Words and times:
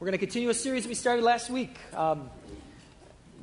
We're 0.00 0.04
going 0.04 0.12
to 0.12 0.18
continue 0.18 0.48
a 0.48 0.54
series 0.54 0.86
we 0.86 0.94
started 0.94 1.24
last 1.24 1.50
week. 1.50 1.76
Um, 1.92 2.30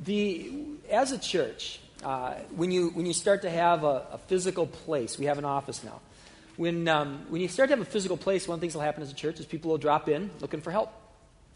the, 0.02 0.52
as 0.90 1.12
a 1.12 1.18
church, 1.18 1.80
uh, 2.02 2.32
when, 2.54 2.70
you, 2.70 2.88
when 2.88 3.04
you 3.04 3.12
start 3.12 3.42
to 3.42 3.50
have 3.50 3.84
a, 3.84 4.06
a, 4.12 4.18
physical 4.26 4.66
place, 4.66 5.18
we 5.18 5.26
have 5.26 5.36
an 5.36 5.44
office 5.44 5.84
now. 5.84 6.00
When, 6.56 6.88
um, 6.88 7.26
when 7.28 7.42
you 7.42 7.48
start 7.48 7.68
to 7.68 7.76
have 7.76 7.86
a 7.86 7.90
physical 7.90 8.16
place, 8.16 8.48
one 8.48 8.54
of 8.54 8.60
the 8.60 8.64
things 8.64 8.72
that 8.72 8.78
will 8.78 8.86
happen 8.86 9.02
as 9.02 9.12
a 9.12 9.14
church 9.14 9.38
is 9.38 9.44
people 9.44 9.70
will 9.70 9.76
drop 9.76 10.08
in 10.08 10.30
looking 10.40 10.62
for 10.62 10.70
help. 10.70 10.94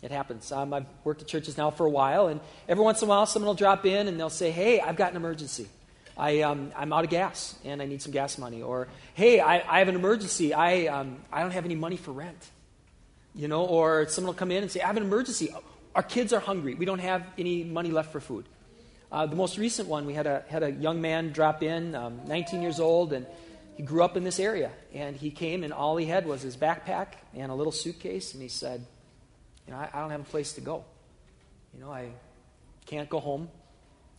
It 0.03 0.11
happens. 0.11 0.53
Um, 0.53 0.75
I've 0.75 0.85
worked 1.03 1.23
at 1.23 1.29
churches 1.29 1.57
now 1.57 1.71
for 1.71 1.87
a 1.87 1.91
while, 1.91 2.27
and 2.27 2.39
every 2.69 2.85
once 2.85 3.01
in 3.01 3.09
a 3.09 3.09
while, 3.09 3.25
someone 3.25 3.47
will 3.47 3.55
drop 3.55 3.87
in 3.87 4.07
and 4.07 4.21
they'll 4.21 4.29
say, 4.29 4.51
Hey, 4.51 4.81
I've 4.81 4.97
got 4.97 5.13
an 5.13 5.17
emergency. 5.17 5.67
I, 6.15 6.43
um, 6.43 6.73
I'm 6.77 6.93
out 6.93 7.05
of 7.05 7.11
gas 7.11 7.59
and 7.65 7.81
I 7.81 7.87
need 7.87 8.03
some 8.03 8.13
gas 8.13 8.37
money. 8.37 8.61
Or, 8.61 8.87
Hey, 9.15 9.41
I, 9.41 9.63
I 9.67 9.79
have 9.79 9.89
an 9.89 9.95
emergency. 9.95 10.53
I, 10.53 10.89
um, 10.89 11.17
I 11.33 11.41
don't 11.41 11.53
have 11.53 11.65
any 11.65 11.75
money 11.75 11.97
for 11.97 12.13
rent. 12.13 12.51
You 13.35 13.49
know, 13.49 13.65
or 13.65 14.09
someone 14.09 14.35
will 14.35 14.39
come 14.39 14.51
in 14.51 14.63
and 14.63 14.71
say, 14.71 14.81
I 14.81 14.87
have 14.87 14.97
an 14.97 15.05
emergency. 15.05 15.55
Our 15.95 16.03
kids 16.03 16.33
are 16.33 16.41
hungry. 16.41 16.75
We 16.75 16.85
don't 16.85 17.01
have 17.01 17.25
any 17.39 17.65
money 17.65 17.91
left 17.91 18.13
for 18.13 18.21
food. 18.21 18.47
Uh, 19.13 19.27
the 19.27 19.37
most 19.37 19.59
recent 19.59 19.89
one, 19.89 20.07
we 20.07 20.15
had 20.15 20.27
a, 20.27 20.45
had 20.49 20.63
a 20.63 20.71
young 20.71 21.01
man 21.01 21.33
drop 21.33 21.63
in, 21.63 21.95
um, 21.95 22.21
19 22.27 22.63
years 22.63 22.79
old, 22.79 23.13
and 23.13 23.27
he 23.77 23.83
grew 23.83 24.05
up 24.05 24.17
in 24.17 24.23
this 24.23 24.39
area. 24.39 24.71
And 24.95 25.17
he 25.17 25.31
came, 25.31 25.65
and 25.65 25.73
all 25.73 25.97
he 25.97 26.07
had 26.07 26.27
was 26.27 26.43
his 26.43 26.57
backpack 26.57 27.15
and 27.35 27.51
a 27.51 27.55
little 27.55 27.73
suitcase. 27.73 28.35
And 28.35 28.43
he 28.43 28.49
said, 28.49 28.85
You 29.67 29.73
know, 29.73 29.79
I, 29.79 29.91
I 29.93 30.01
don't 30.01 30.11
have 30.11 30.21
a 30.21 30.25
place 30.25 30.53
to 30.55 30.61
go. 30.61 30.85
You 31.75 31.81
know, 31.81 31.91
I 31.91 32.11
can't 32.87 33.09
go 33.09 33.19
home. 33.19 33.49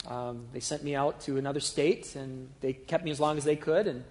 Um, 0.07 0.47
they 0.51 0.59
sent 0.59 0.83
me 0.83 0.95
out 0.95 1.21
to 1.21 1.37
another 1.37 1.59
state, 1.59 2.15
and 2.15 2.49
they 2.59 2.73
kept 2.73 3.05
me 3.05 3.11
as 3.11 3.19
long 3.19 3.37
as 3.37 3.43
they 3.43 3.55
could. 3.55 3.87
And 3.87 4.03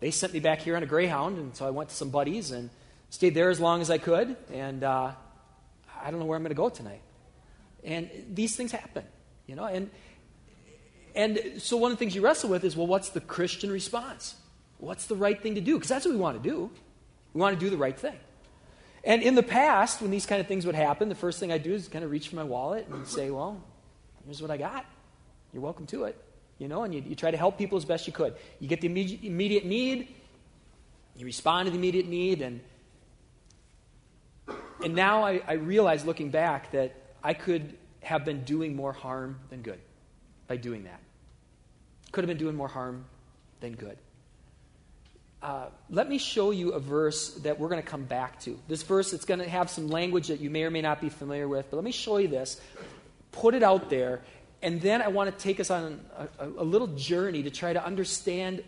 they 0.00 0.10
sent 0.10 0.32
me 0.32 0.40
back 0.40 0.60
here 0.60 0.76
on 0.76 0.82
a 0.82 0.86
Greyhound. 0.86 1.38
And 1.38 1.56
so 1.56 1.66
I 1.66 1.70
went 1.70 1.88
to 1.88 1.96
some 1.96 2.10
buddies, 2.10 2.52
and 2.52 2.70
Stayed 3.10 3.34
there 3.34 3.50
as 3.50 3.58
long 3.58 3.80
as 3.80 3.90
I 3.90 3.98
could, 3.98 4.36
and 4.52 4.84
uh, 4.84 5.12
I 6.02 6.10
don't 6.10 6.20
know 6.20 6.26
where 6.26 6.36
I'm 6.36 6.42
going 6.42 6.50
to 6.50 6.54
go 6.54 6.68
tonight. 6.68 7.00
And 7.82 8.10
these 8.32 8.54
things 8.54 8.70
happen, 8.72 9.04
you 9.46 9.56
know. 9.56 9.64
And 9.64 9.90
and 11.14 11.40
so 11.58 11.76
one 11.76 11.90
of 11.90 11.98
the 11.98 12.00
things 12.00 12.14
you 12.14 12.20
wrestle 12.20 12.50
with 12.50 12.64
is, 12.64 12.76
well, 12.76 12.86
what's 12.86 13.08
the 13.10 13.20
Christian 13.20 13.70
response? 13.70 14.34
What's 14.78 15.06
the 15.06 15.16
right 15.16 15.40
thing 15.40 15.56
to 15.56 15.60
do? 15.60 15.74
Because 15.74 15.88
that's 15.88 16.04
what 16.04 16.12
we 16.12 16.20
want 16.20 16.40
to 16.42 16.48
do. 16.48 16.70
We 17.34 17.40
want 17.40 17.58
to 17.58 17.64
do 17.64 17.70
the 17.70 17.76
right 17.76 17.98
thing. 17.98 18.16
And 19.04 19.22
in 19.22 19.34
the 19.34 19.42
past, 19.42 20.00
when 20.00 20.10
these 20.10 20.26
kind 20.26 20.40
of 20.40 20.46
things 20.46 20.66
would 20.66 20.74
happen, 20.74 21.08
the 21.08 21.14
first 21.14 21.40
thing 21.40 21.50
I 21.50 21.58
do 21.58 21.72
is 21.72 21.88
kind 21.88 22.04
of 22.04 22.10
reach 22.10 22.28
for 22.28 22.36
my 22.36 22.44
wallet 22.44 22.86
and 22.88 23.06
say, 23.06 23.30
well, 23.30 23.60
here's 24.24 24.42
what 24.42 24.50
I 24.50 24.56
got. 24.56 24.84
You're 25.52 25.62
welcome 25.62 25.86
to 25.86 26.04
it. 26.04 26.22
You 26.58 26.68
know, 26.68 26.82
and 26.82 26.94
you, 26.94 27.02
you 27.06 27.14
try 27.14 27.30
to 27.30 27.36
help 27.36 27.56
people 27.56 27.78
as 27.78 27.84
best 27.84 28.06
you 28.06 28.12
could. 28.12 28.34
You 28.60 28.68
get 28.68 28.80
the 28.80 28.88
immediate, 28.88 29.22
immediate 29.22 29.64
need, 29.64 30.14
you 31.16 31.24
respond 31.24 31.66
to 31.66 31.70
the 31.70 31.78
immediate 31.78 32.08
need, 32.08 32.42
and 32.42 32.60
and 34.82 34.94
now 34.94 35.24
I, 35.24 35.40
I 35.46 35.52
realize, 35.54 36.04
looking 36.04 36.30
back, 36.30 36.72
that 36.72 36.94
I 37.22 37.34
could 37.34 37.76
have 38.02 38.24
been 38.24 38.44
doing 38.44 38.76
more 38.76 38.92
harm 38.92 39.38
than 39.50 39.62
good 39.62 39.80
by 40.46 40.56
doing 40.56 40.84
that. 40.84 41.00
Could 42.12 42.24
have 42.24 42.28
been 42.28 42.38
doing 42.38 42.56
more 42.56 42.68
harm 42.68 43.04
than 43.60 43.74
good. 43.74 43.98
Uh, 45.40 45.66
let 45.88 46.08
me 46.08 46.18
show 46.18 46.50
you 46.50 46.72
a 46.72 46.80
verse 46.80 47.34
that 47.36 47.58
we're 47.58 47.68
going 47.68 47.82
to 47.82 47.88
come 47.88 48.02
back 48.02 48.40
to. 48.40 48.58
This 48.66 48.82
verse, 48.82 49.12
it's 49.12 49.24
going 49.24 49.38
to 49.38 49.48
have 49.48 49.70
some 49.70 49.88
language 49.88 50.28
that 50.28 50.40
you 50.40 50.50
may 50.50 50.64
or 50.64 50.70
may 50.70 50.80
not 50.80 51.00
be 51.00 51.08
familiar 51.08 51.46
with, 51.46 51.70
but 51.70 51.76
let 51.76 51.84
me 51.84 51.92
show 51.92 52.18
you 52.18 52.26
this. 52.26 52.60
Put 53.30 53.54
it 53.54 53.62
out 53.62 53.88
there, 53.88 54.22
and 54.62 54.80
then 54.80 55.00
I 55.00 55.08
want 55.08 55.30
to 55.30 55.42
take 55.42 55.60
us 55.60 55.70
on 55.70 56.00
a, 56.16 56.48
a, 56.48 56.64
little 56.64 56.88
journey 56.88 57.44
to 57.44 57.50
try 57.50 57.72
to 57.72 57.84
understand 57.84 58.64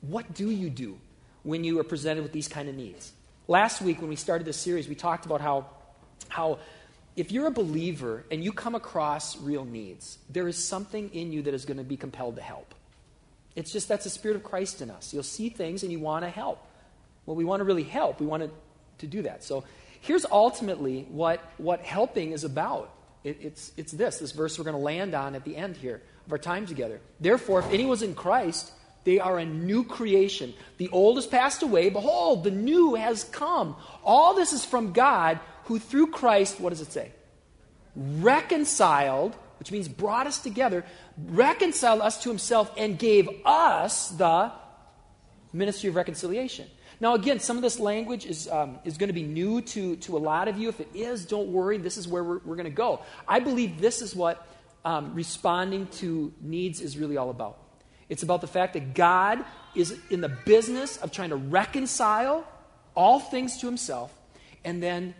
what 0.00 0.32
do 0.32 0.50
you 0.50 0.70
do 0.70 0.96
when 1.42 1.64
you 1.64 1.78
are 1.80 1.84
presented 1.84 2.22
with 2.22 2.32
these 2.32 2.48
kind 2.48 2.68
of 2.68 2.74
needs. 2.74 3.12
Last 3.48 3.80
week, 3.80 4.00
when 4.00 4.08
we 4.08 4.16
started 4.16 4.44
this 4.44 4.56
series, 4.56 4.88
we 4.88 4.96
talked 4.96 5.24
about 5.24 5.40
how, 5.40 5.66
how 6.28 6.58
if 7.14 7.30
you're 7.30 7.46
a 7.46 7.52
believer 7.52 8.24
and 8.30 8.42
you 8.42 8.52
come 8.52 8.74
across 8.74 9.38
real 9.38 9.64
needs, 9.64 10.18
there 10.28 10.48
is 10.48 10.62
something 10.62 11.10
in 11.14 11.32
you 11.32 11.42
that 11.42 11.54
is 11.54 11.64
going 11.64 11.76
to 11.76 11.84
be 11.84 11.96
compelled 11.96 12.36
to 12.36 12.42
help. 12.42 12.74
It's 13.54 13.72
just 13.72 13.88
that's 13.88 14.04
the 14.04 14.10
Spirit 14.10 14.36
of 14.36 14.42
Christ 14.42 14.82
in 14.82 14.90
us. 14.90 15.14
You'll 15.14 15.22
see 15.22 15.48
things 15.48 15.84
and 15.84 15.92
you 15.92 16.00
want 16.00 16.24
to 16.24 16.28
help. 16.28 16.66
Well, 17.24 17.36
we 17.36 17.44
want 17.44 17.60
to 17.60 17.64
really 17.64 17.84
help. 17.84 18.20
We 18.20 18.26
want 18.26 18.42
to, 18.42 18.50
to 18.98 19.06
do 19.06 19.22
that. 19.22 19.44
So 19.44 19.64
here's 20.00 20.26
ultimately 20.26 21.06
what, 21.08 21.40
what 21.56 21.82
helping 21.82 22.32
is 22.32 22.42
about. 22.42 22.92
It, 23.22 23.38
it's, 23.40 23.72
it's 23.76 23.92
this, 23.92 24.18
this 24.18 24.32
verse 24.32 24.58
we're 24.58 24.64
going 24.64 24.76
to 24.76 24.82
land 24.82 25.14
on 25.14 25.36
at 25.36 25.44
the 25.44 25.56
end 25.56 25.76
here 25.76 26.02
of 26.26 26.32
our 26.32 26.38
time 26.38 26.66
together. 26.66 27.00
Therefore, 27.20 27.60
if 27.60 27.72
anyone's 27.72 28.02
in 28.02 28.14
Christ, 28.16 28.72
they 29.06 29.20
are 29.20 29.38
a 29.38 29.44
new 29.44 29.84
creation. 29.84 30.52
The 30.78 30.88
old 30.88 31.16
has 31.16 31.28
passed 31.28 31.62
away. 31.62 31.90
Behold, 31.90 32.42
the 32.42 32.50
new 32.50 32.96
has 32.96 33.22
come. 33.22 33.76
All 34.02 34.34
this 34.34 34.52
is 34.52 34.64
from 34.64 34.92
God, 34.92 35.38
who 35.66 35.78
through 35.78 36.08
Christ, 36.08 36.58
what 36.58 36.70
does 36.70 36.80
it 36.80 36.90
say? 36.90 37.12
Reconciled, 37.94 39.36
which 39.60 39.70
means 39.70 39.86
brought 39.86 40.26
us 40.26 40.40
together, 40.40 40.84
reconciled 41.16 42.00
us 42.00 42.20
to 42.24 42.30
himself, 42.30 42.72
and 42.76 42.98
gave 42.98 43.28
us 43.44 44.08
the 44.08 44.50
ministry 45.52 45.88
of 45.88 45.94
reconciliation. 45.94 46.66
Now, 46.98 47.14
again, 47.14 47.38
some 47.38 47.56
of 47.56 47.62
this 47.62 47.78
language 47.78 48.26
is, 48.26 48.48
um, 48.48 48.80
is 48.84 48.98
going 48.98 49.08
to 49.08 49.14
be 49.14 49.22
new 49.22 49.60
to, 49.60 49.94
to 49.96 50.16
a 50.16 50.18
lot 50.18 50.48
of 50.48 50.58
you. 50.58 50.68
If 50.68 50.80
it 50.80 50.88
is, 50.94 51.26
don't 51.26 51.52
worry. 51.52 51.78
This 51.78 51.96
is 51.96 52.08
where 52.08 52.24
we're, 52.24 52.40
we're 52.44 52.56
going 52.56 52.64
to 52.64 52.70
go. 52.70 53.02
I 53.28 53.38
believe 53.38 53.80
this 53.80 54.02
is 54.02 54.16
what 54.16 54.44
um, 54.84 55.14
responding 55.14 55.86
to 55.98 56.32
needs 56.40 56.80
is 56.80 56.98
really 56.98 57.16
all 57.16 57.30
about. 57.30 57.65
It's 58.08 58.22
about 58.22 58.40
the 58.40 58.46
fact 58.46 58.74
that 58.74 58.94
God 58.94 59.44
is 59.74 59.98
in 60.10 60.20
the 60.20 60.28
business 60.28 60.96
of 60.98 61.10
trying 61.10 61.30
to 61.30 61.36
reconcile 61.36 62.46
all 62.94 63.20
things 63.20 63.58
to 63.58 63.66
himself, 63.66 64.12
and 64.64 64.82
then 64.82 65.14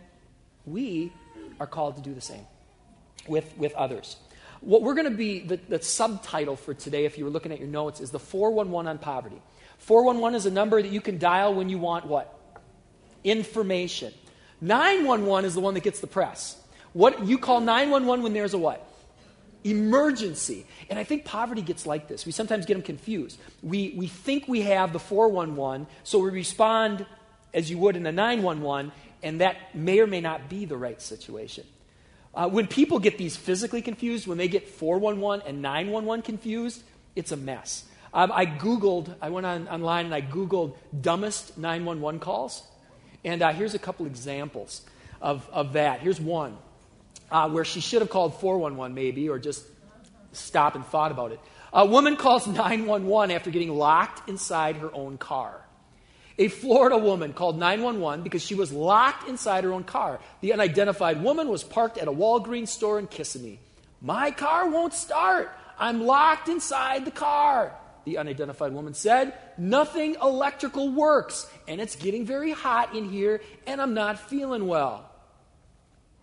we 0.65 1.11
are 1.59 1.67
called 1.67 1.95
to 1.97 2.01
do 2.01 2.13
the 2.13 2.21
same 2.21 2.45
with, 3.27 3.55
with 3.57 3.73
others. 3.73 4.17
What 4.61 4.81
we're 4.81 4.95
going 4.95 5.09
to 5.09 5.15
be, 5.15 5.39
the, 5.39 5.57
the 5.57 5.81
subtitle 5.81 6.55
for 6.55 6.73
today, 6.73 7.05
if 7.05 7.17
you 7.17 7.25
were 7.25 7.29
looking 7.29 7.51
at 7.51 7.59
your 7.59 7.67
notes, 7.67 7.99
is 7.99 8.09
the 8.09 8.19
411 8.19 8.89
on 8.89 8.97
poverty. 8.97 9.41
411 9.79 10.35
is 10.35 10.45
a 10.45 10.51
number 10.51 10.81
that 10.81 10.91
you 10.91 11.01
can 11.01 11.19
dial 11.19 11.53
when 11.53 11.69
you 11.69 11.77
want 11.77 12.05
what? 12.05 12.33
Information. 13.23 14.13
911 14.61 15.45
is 15.45 15.53
the 15.53 15.59
one 15.59 15.75
that 15.75 15.83
gets 15.83 15.99
the 15.99 16.07
press. 16.07 16.59
What 16.93 17.27
you 17.27 17.37
call 17.37 17.59
911 17.59 18.23
when 18.23 18.33
there's 18.33 18.55
a 18.55 18.57
what? 18.57 18.86
Emergency. 19.63 20.65
And 20.89 20.97
I 20.97 21.03
think 21.03 21.25
poverty 21.25 21.61
gets 21.61 21.85
like 21.85 22.07
this. 22.07 22.25
We 22.25 22.31
sometimes 22.31 22.65
get 22.65 22.75
them 22.75 22.83
confused. 22.83 23.39
We, 23.61 23.93
we 23.97 24.07
think 24.07 24.47
we 24.47 24.61
have 24.61 24.93
the 24.93 24.99
411, 24.99 25.87
so 26.03 26.19
we 26.19 26.29
respond 26.29 27.05
as 27.53 27.69
you 27.69 27.77
would 27.77 27.95
in 27.95 28.05
a 28.05 28.11
911, 28.11 28.91
and 29.23 29.41
that 29.41 29.75
may 29.75 29.99
or 29.99 30.07
may 30.07 30.21
not 30.21 30.49
be 30.49 30.65
the 30.65 30.77
right 30.77 31.01
situation. 31.01 31.65
Uh, 32.33 32.47
when 32.47 32.67
people 32.67 32.99
get 32.99 33.17
these 33.17 33.35
physically 33.35 33.81
confused, 33.81 34.27
when 34.27 34.37
they 34.37 34.47
get 34.47 34.67
411 34.67 35.47
and 35.47 35.61
911 35.61 36.21
confused, 36.21 36.83
it's 37.15 37.31
a 37.31 37.37
mess. 37.37 37.85
Um, 38.13 38.31
I 38.31 38.45
Googled, 38.45 39.15
I 39.21 39.29
went 39.29 39.45
on, 39.45 39.67
online 39.67 40.05
and 40.05 40.13
I 40.13 40.21
Googled 40.21 40.75
dumbest 41.01 41.57
911 41.57 42.19
calls. 42.19 42.63
And 43.23 43.41
uh, 43.41 43.51
here's 43.53 43.73
a 43.73 43.79
couple 43.79 44.05
examples 44.05 44.81
of, 45.21 45.49
of 45.51 45.73
that. 45.73 45.99
Here's 46.01 46.21
one 46.21 46.57
uh, 47.31 47.49
where 47.49 47.65
she 47.65 47.79
should 47.79 48.01
have 48.01 48.09
called 48.09 48.39
411 48.39 48.93
maybe, 48.95 49.29
or 49.29 49.39
just 49.39 49.65
stop 50.31 50.75
and 50.75 50.85
thought 50.85 51.11
about 51.11 51.31
it. 51.31 51.39
A 51.73 51.85
woman 51.85 52.15
calls 52.15 52.47
911 52.47 53.35
after 53.35 53.51
getting 53.51 53.75
locked 53.75 54.29
inside 54.29 54.77
her 54.77 54.93
own 54.93 55.17
car. 55.17 55.61
A 56.39 56.47
Florida 56.49 56.97
woman 56.97 57.33
called 57.33 57.57
911 57.57 58.23
because 58.23 58.43
she 58.43 58.53
was 58.53 58.71
locked 58.71 59.27
inside 59.27 59.63
her 59.63 59.73
own 59.73 59.83
car. 59.83 60.19
The 60.41 60.53
unidentified 60.53 61.23
woman 61.23 61.49
was 61.49 61.63
parked 61.63 61.97
at 61.97 62.07
a 62.07 62.11
Walgreens 62.11 62.67
store 62.67 62.99
in 62.99 63.07
Kissimmee. 63.07 63.59
My 64.01 64.29
car 64.31 64.69
won't 64.69 64.93
start. 64.93 65.51
I'm 65.79 66.03
locked 66.03 66.47
inside 66.47 67.05
the 67.05 67.11
car. 67.11 67.73
The 68.05 68.19
unidentified 68.19 68.71
woman 68.71 68.93
said, 68.93 69.33
Nothing 69.57 70.15
electrical 70.21 70.89
works, 70.89 71.49
and 71.67 71.81
it's 71.81 71.95
getting 71.95 72.25
very 72.25 72.51
hot 72.51 72.95
in 72.95 73.09
here, 73.09 73.41
and 73.65 73.81
I'm 73.81 73.95
not 73.95 74.19
feeling 74.19 74.67
well 74.67 75.09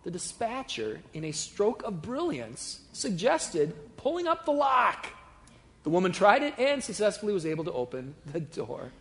the 0.04 0.10
dispatcher, 0.10 1.00
in 1.14 1.24
a 1.24 1.32
stroke 1.32 1.82
of 1.82 2.02
brilliance, 2.02 2.80
suggested 2.92 3.74
pulling 3.96 4.26
up 4.26 4.44
the 4.44 4.52
lock. 4.52 5.06
The 5.82 5.90
woman 5.90 6.12
tried 6.12 6.42
it 6.42 6.54
and 6.58 6.84
successfully 6.84 7.32
was 7.32 7.46
able 7.46 7.64
to 7.64 7.72
open 7.72 8.14
the 8.32 8.40
door. 8.40 8.92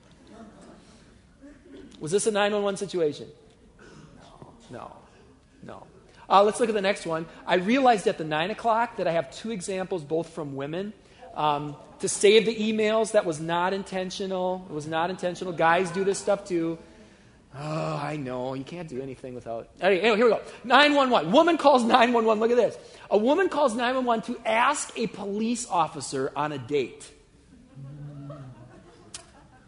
Was 2.00 2.12
this 2.12 2.26
a 2.26 2.32
911 2.32 2.78
situation? 2.78 3.28
No, 4.72 4.92
no. 5.62 5.86
Uh, 6.30 6.42
let's 6.44 6.60
look 6.60 6.70
at 6.70 6.76
the 6.76 6.82
next 6.82 7.06
one. 7.06 7.26
I 7.46 7.56
realized 7.56 8.08
at 8.08 8.18
the 8.18 8.24
9 8.24 8.52
o'clock 8.52 8.98
that 8.98 9.08
I 9.08 9.12
have 9.12 9.32
two 9.36 9.52
examples, 9.52 10.04
both 10.04 10.30
from 10.30 10.56
women. 10.56 10.94
Um, 11.36 11.76
to 12.00 12.08
save 12.08 12.46
the 12.46 12.56
emails, 12.56 13.12
that 13.12 13.26
was 13.26 13.40
not 13.40 13.74
intentional. 13.74 14.66
It 14.70 14.74
was 14.74 14.88
not 14.88 15.10
intentional. 15.10 15.54
Guys 15.54 15.92
do 15.92 16.04
this 16.04 16.18
stuff 16.18 16.46
too. 16.46 16.78
Oh, 17.56 18.02
I 18.02 18.16
know. 18.16 18.56
You 18.56 18.64
can't 18.64 18.90
do 18.90 19.02
anything 19.02 19.36
without. 19.36 19.70
Anyway, 19.80 20.02
here 20.02 20.26
we 20.26 20.32
go. 20.32 20.42
911. 20.64 21.32
Woman 21.32 21.58
calls 21.58 21.84
911. 21.84 22.40
Look 22.40 22.52
at 22.52 22.58
this. 22.58 22.78
A 23.12 23.18
woman 23.18 23.48
calls 23.48 23.76
911 23.76 24.34
to 24.34 24.48
ask 24.48 24.98
a 24.98 25.06
police 25.08 25.68
officer 25.70 26.32
on 26.36 26.52
a 26.52 26.58
date. 26.58 27.12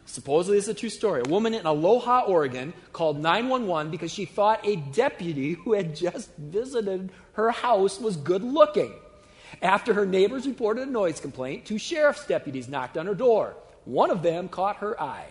Supposedly, 0.06 0.58
it's 0.58 0.68
a 0.68 0.74
true 0.74 0.90
story. 0.90 1.22
A 1.26 1.30
woman 1.30 1.54
in 1.54 1.66
Aloha, 1.66 2.22
Oregon 2.22 2.74
called 2.94 3.20
911 3.20 3.92
because 3.92 4.12
she 4.12 4.26
thought 4.26 4.66
a 4.66 4.78
deputy 4.78 5.54
who 5.54 5.74
had 5.74 5.96
just 5.96 6.34
visited 6.38 7.12
her 7.34 7.52
house 7.52 8.00
was 8.00 8.16
good 8.16 8.44
looking. 8.44 8.94
After 9.62 9.94
her 9.94 10.06
neighbors 10.06 10.48
reported 10.48 10.88
a 10.88 10.92
noise 10.92 11.20
complaint, 11.20 11.66
two 11.66 11.78
sheriff's 11.78 12.26
deputies 12.26 12.68
knocked 12.68 12.98
on 12.98 13.06
her 13.06 13.14
door. 13.14 13.56
One 13.84 14.10
of 14.10 14.24
them 14.24 14.48
caught 14.48 14.78
her 14.78 15.00
eye. 15.00 15.28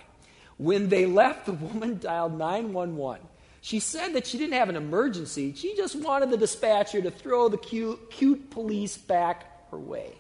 When 0.57 0.89
they 0.89 1.07
left, 1.07 1.47
the 1.47 1.53
woman 1.53 1.99
dialed 2.01 2.39
911. 2.39 3.27
She 3.61 3.81
said 3.81 4.13
that 4.13 4.27
she 4.27 4.37
didn't 4.37 4.55
have 4.55 4.69
an 4.69 4.77
emergency. 4.77 5.55
She 5.55 5.75
just 5.75 5.97
wanted 5.97 6.31
the 6.31 6.37
dispatcher 6.37 7.01
to 7.01 7.11
throw 7.11 7.49
the 7.49 7.57
cute, 7.57 8.11
cute 8.11 8.51
police 8.51 8.99
back 8.99 9.71
her 9.71 9.79
way. 9.79 10.13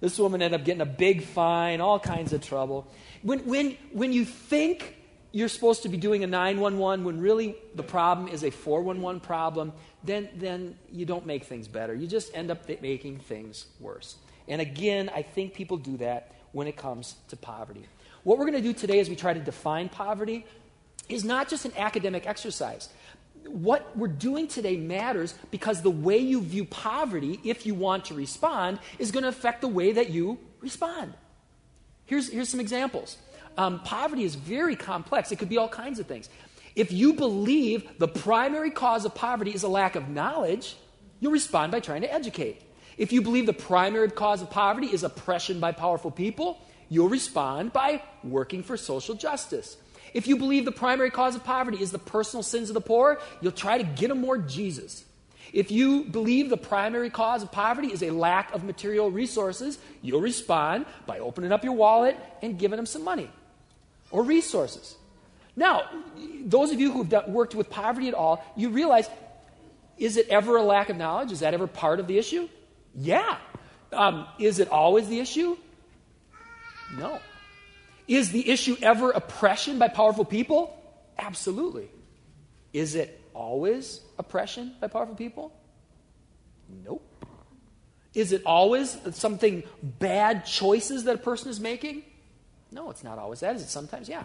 This 0.00 0.18
woman 0.18 0.42
ended 0.42 0.60
up 0.60 0.66
getting 0.66 0.82
a 0.82 0.86
big 0.86 1.22
fine, 1.22 1.80
all 1.80 1.98
kinds 1.98 2.32
of 2.32 2.42
trouble. 2.42 2.86
When, 3.22 3.40
when, 3.40 3.76
when 3.92 4.12
you 4.12 4.24
think 4.24 4.96
you're 5.32 5.48
supposed 5.48 5.82
to 5.82 5.88
be 5.88 5.96
doing 5.96 6.22
a 6.22 6.26
911 6.26 7.04
when 7.04 7.20
really 7.20 7.56
the 7.74 7.82
problem 7.82 8.28
is 8.28 8.44
a 8.44 8.50
411 8.50 9.20
problem, 9.20 9.72
then, 10.04 10.28
then 10.36 10.76
you 10.92 11.04
don't 11.04 11.26
make 11.26 11.44
things 11.44 11.66
better. 11.66 11.94
You 11.94 12.06
just 12.06 12.34
end 12.34 12.50
up 12.50 12.68
making 12.80 13.18
things 13.20 13.66
worse. 13.80 14.16
And 14.46 14.60
again, 14.60 15.10
I 15.14 15.22
think 15.22 15.54
people 15.54 15.76
do 15.76 15.96
that 15.98 16.32
when 16.52 16.66
it 16.66 16.76
comes 16.76 17.16
to 17.28 17.36
poverty. 17.36 17.86
What 18.24 18.38
we're 18.38 18.46
going 18.46 18.62
to 18.62 18.68
do 18.68 18.72
today 18.72 19.00
as 19.00 19.08
we 19.08 19.16
try 19.16 19.32
to 19.32 19.40
define 19.40 19.88
poverty 19.88 20.44
is 21.08 21.24
not 21.24 21.48
just 21.48 21.64
an 21.64 21.72
academic 21.76 22.26
exercise. 22.26 22.88
What 23.46 23.96
we're 23.96 24.08
doing 24.08 24.48
today 24.48 24.76
matters 24.76 25.34
because 25.50 25.80
the 25.82 25.90
way 25.90 26.18
you 26.18 26.42
view 26.42 26.64
poverty, 26.64 27.40
if 27.44 27.64
you 27.64 27.74
want 27.74 28.06
to 28.06 28.14
respond, 28.14 28.78
is 28.98 29.10
going 29.10 29.22
to 29.22 29.28
affect 29.28 29.60
the 29.62 29.68
way 29.68 29.92
that 29.92 30.10
you 30.10 30.38
respond. 30.60 31.14
Here's, 32.04 32.30
here's 32.30 32.48
some 32.48 32.60
examples. 32.60 33.16
Um, 33.56 33.80
poverty 33.80 34.24
is 34.24 34.34
very 34.34 34.76
complex, 34.76 35.32
it 35.32 35.36
could 35.36 35.48
be 35.48 35.58
all 35.58 35.68
kinds 35.68 35.98
of 35.98 36.06
things. 36.06 36.28
If 36.76 36.92
you 36.92 37.14
believe 37.14 37.98
the 37.98 38.06
primary 38.06 38.70
cause 38.70 39.04
of 39.04 39.14
poverty 39.14 39.52
is 39.52 39.64
a 39.64 39.68
lack 39.68 39.96
of 39.96 40.08
knowledge, 40.08 40.76
you'll 41.18 41.32
respond 41.32 41.72
by 41.72 41.80
trying 41.80 42.02
to 42.02 42.12
educate. 42.12 42.62
If 42.96 43.12
you 43.12 43.22
believe 43.22 43.46
the 43.46 43.52
primary 43.52 44.10
cause 44.10 44.42
of 44.42 44.50
poverty 44.50 44.88
is 44.88 45.02
oppression 45.02 45.58
by 45.58 45.72
powerful 45.72 46.10
people, 46.10 46.60
you'll 46.88 47.08
respond 47.08 47.72
by 47.72 48.02
working 48.22 48.62
for 48.62 48.76
social 48.76 49.14
justice. 49.14 49.76
If 50.14 50.26
you 50.26 50.36
believe 50.36 50.64
the 50.64 50.72
primary 50.72 51.10
cause 51.10 51.34
of 51.34 51.44
poverty 51.44 51.82
is 51.82 51.92
the 51.92 51.98
personal 51.98 52.42
sins 52.42 52.70
of 52.70 52.74
the 52.74 52.80
poor, 52.80 53.20
you'll 53.40 53.52
try 53.52 53.78
to 53.78 53.84
get 53.84 54.08
them 54.08 54.20
more 54.20 54.38
Jesus. 54.38 55.04
If 55.52 55.70
you 55.70 56.04
believe 56.04 56.50
the 56.50 56.56
primary 56.56 57.10
cause 57.10 57.42
of 57.42 57.50
poverty 57.52 57.88
is 57.88 58.02
a 58.02 58.10
lack 58.10 58.52
of 58.54 58.64
material 58.64 59.10
resources, 59.10 59.78
you'll 60.02 60.20
respond 60.20 60.86
by 61.06 61.18
opening 61.18 61.52
up 61.52 61.64
your 61.64 61.72
wallet 61.72 62.16
and 62.42 62.58
giving 62.58 62.76
them 62.76 62.86
some 62.86 63.04
money 63.04 63.30
or 64.10 64.22
resources. 64.22 64.96
Now, 65.56 65.88
those 66.44 66.70
of 66.70 66.80
you 66.80 66.92
who've 66.92 67.12
worked 67.26 67.54
with 67.54 67.70
poverty 67.70 68.08
at 68.08 68.14
all, 68.14 68.44
you 68.56 68.68
realize 68.68 69.08
is 69.96 70.16
it 70.16 70.28
ever 70.28 70.56
a 70.56 70.62
lack 70.62 70.90
of 70.90 70.96
knowledge? 70.96 71.32
Is 71.32 71.40
that 71.40 71.54
ever 71.54 71.66
part 71.66 71.98
of 71.98 72.06
the 72.06 72.18
issue? 72.18 72.48
Yeah. 72.94 73.36
Um, 73.92 74.26
is 74.38 74.60
it 74.60 74.68
always 74.68 75.08
the 75.08 75.18
issue? 75.18 75.56
No. 76.96 77.20
Is 78.06 78.32
the 78.32 78.48
issue 78.48 78.76
ever 78.80 79.10
oppression 79.10 79.78
by 79.78 79.88
powerful 79.88 80.24
people? 80.24 80.74
Absolutely. 81.18 81.90
Is 82.72 82.94
it 82.94 83.20
always 83.34 84.00
oppression 84.18 84.74
by 84.80 84.88
powerful 84.88 85.14
people? 85.14 85.52
Nope. 86.84 87.04
Is 88.14 88.32
it 88.32 88.42
always 88.46 88.96
something 89.12 89.62
bad 89.82 90.46
choices 90.46 91.04
that 91.04 91.14
a 91.14 91.18
person 91.18 91.50
is 91.50 91.60
making? 91.60 92.02
No, 92.70 92.90
it's 92.90 93.04
not 93.04 93.18
always 93.18 93.40
that. 93.40 93.56
Is 93.56 93.62
it 93.62 93.68
sometimes? 93.68 94.08
Yeah. 94.08 94.24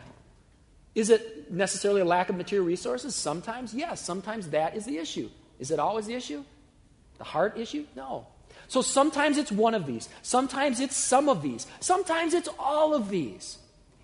Is 0.95 1.09
it 1.09 1.51
necessarily 1.51 2.01
a 2.01 2.05
lack 2.05 2.29
of 2.29 2.35
material 2.35 2.65
resources? 2.65 3.15
Sometimes, 3.15 3.73
yes. 3.73 4.01
Sometimes 4.01 4.49
that 4.49 4.75
is 4.75 4.85
the 4.85 4.97
issue. 4.97 5.29
Is 5.59 5.71
it 5.71 5.79
always 5.79 6.07
the 6.07 6.13
issue? 6.13 6.43
The 7.17 7.23
heart 7.23 7.57
issue? 7.57 7.85
No. 7.95 8.27
So 8.67 8.81
sometimes 8.81 9.37
it's 9.37 9.51
one 9.51 9.73
of 9.73 9.85
these. 9.85 10.09
Sometimes 10.21 10.79
it's 10.79 10.95
some 10.95 11.29
of 11.29 11.41
these. 11.41 11.67
Sometimes 11.79 12.33
it's 12.33 12.49
all 12.57 12.93
of 12.93 13.09
these. 13.09 13.57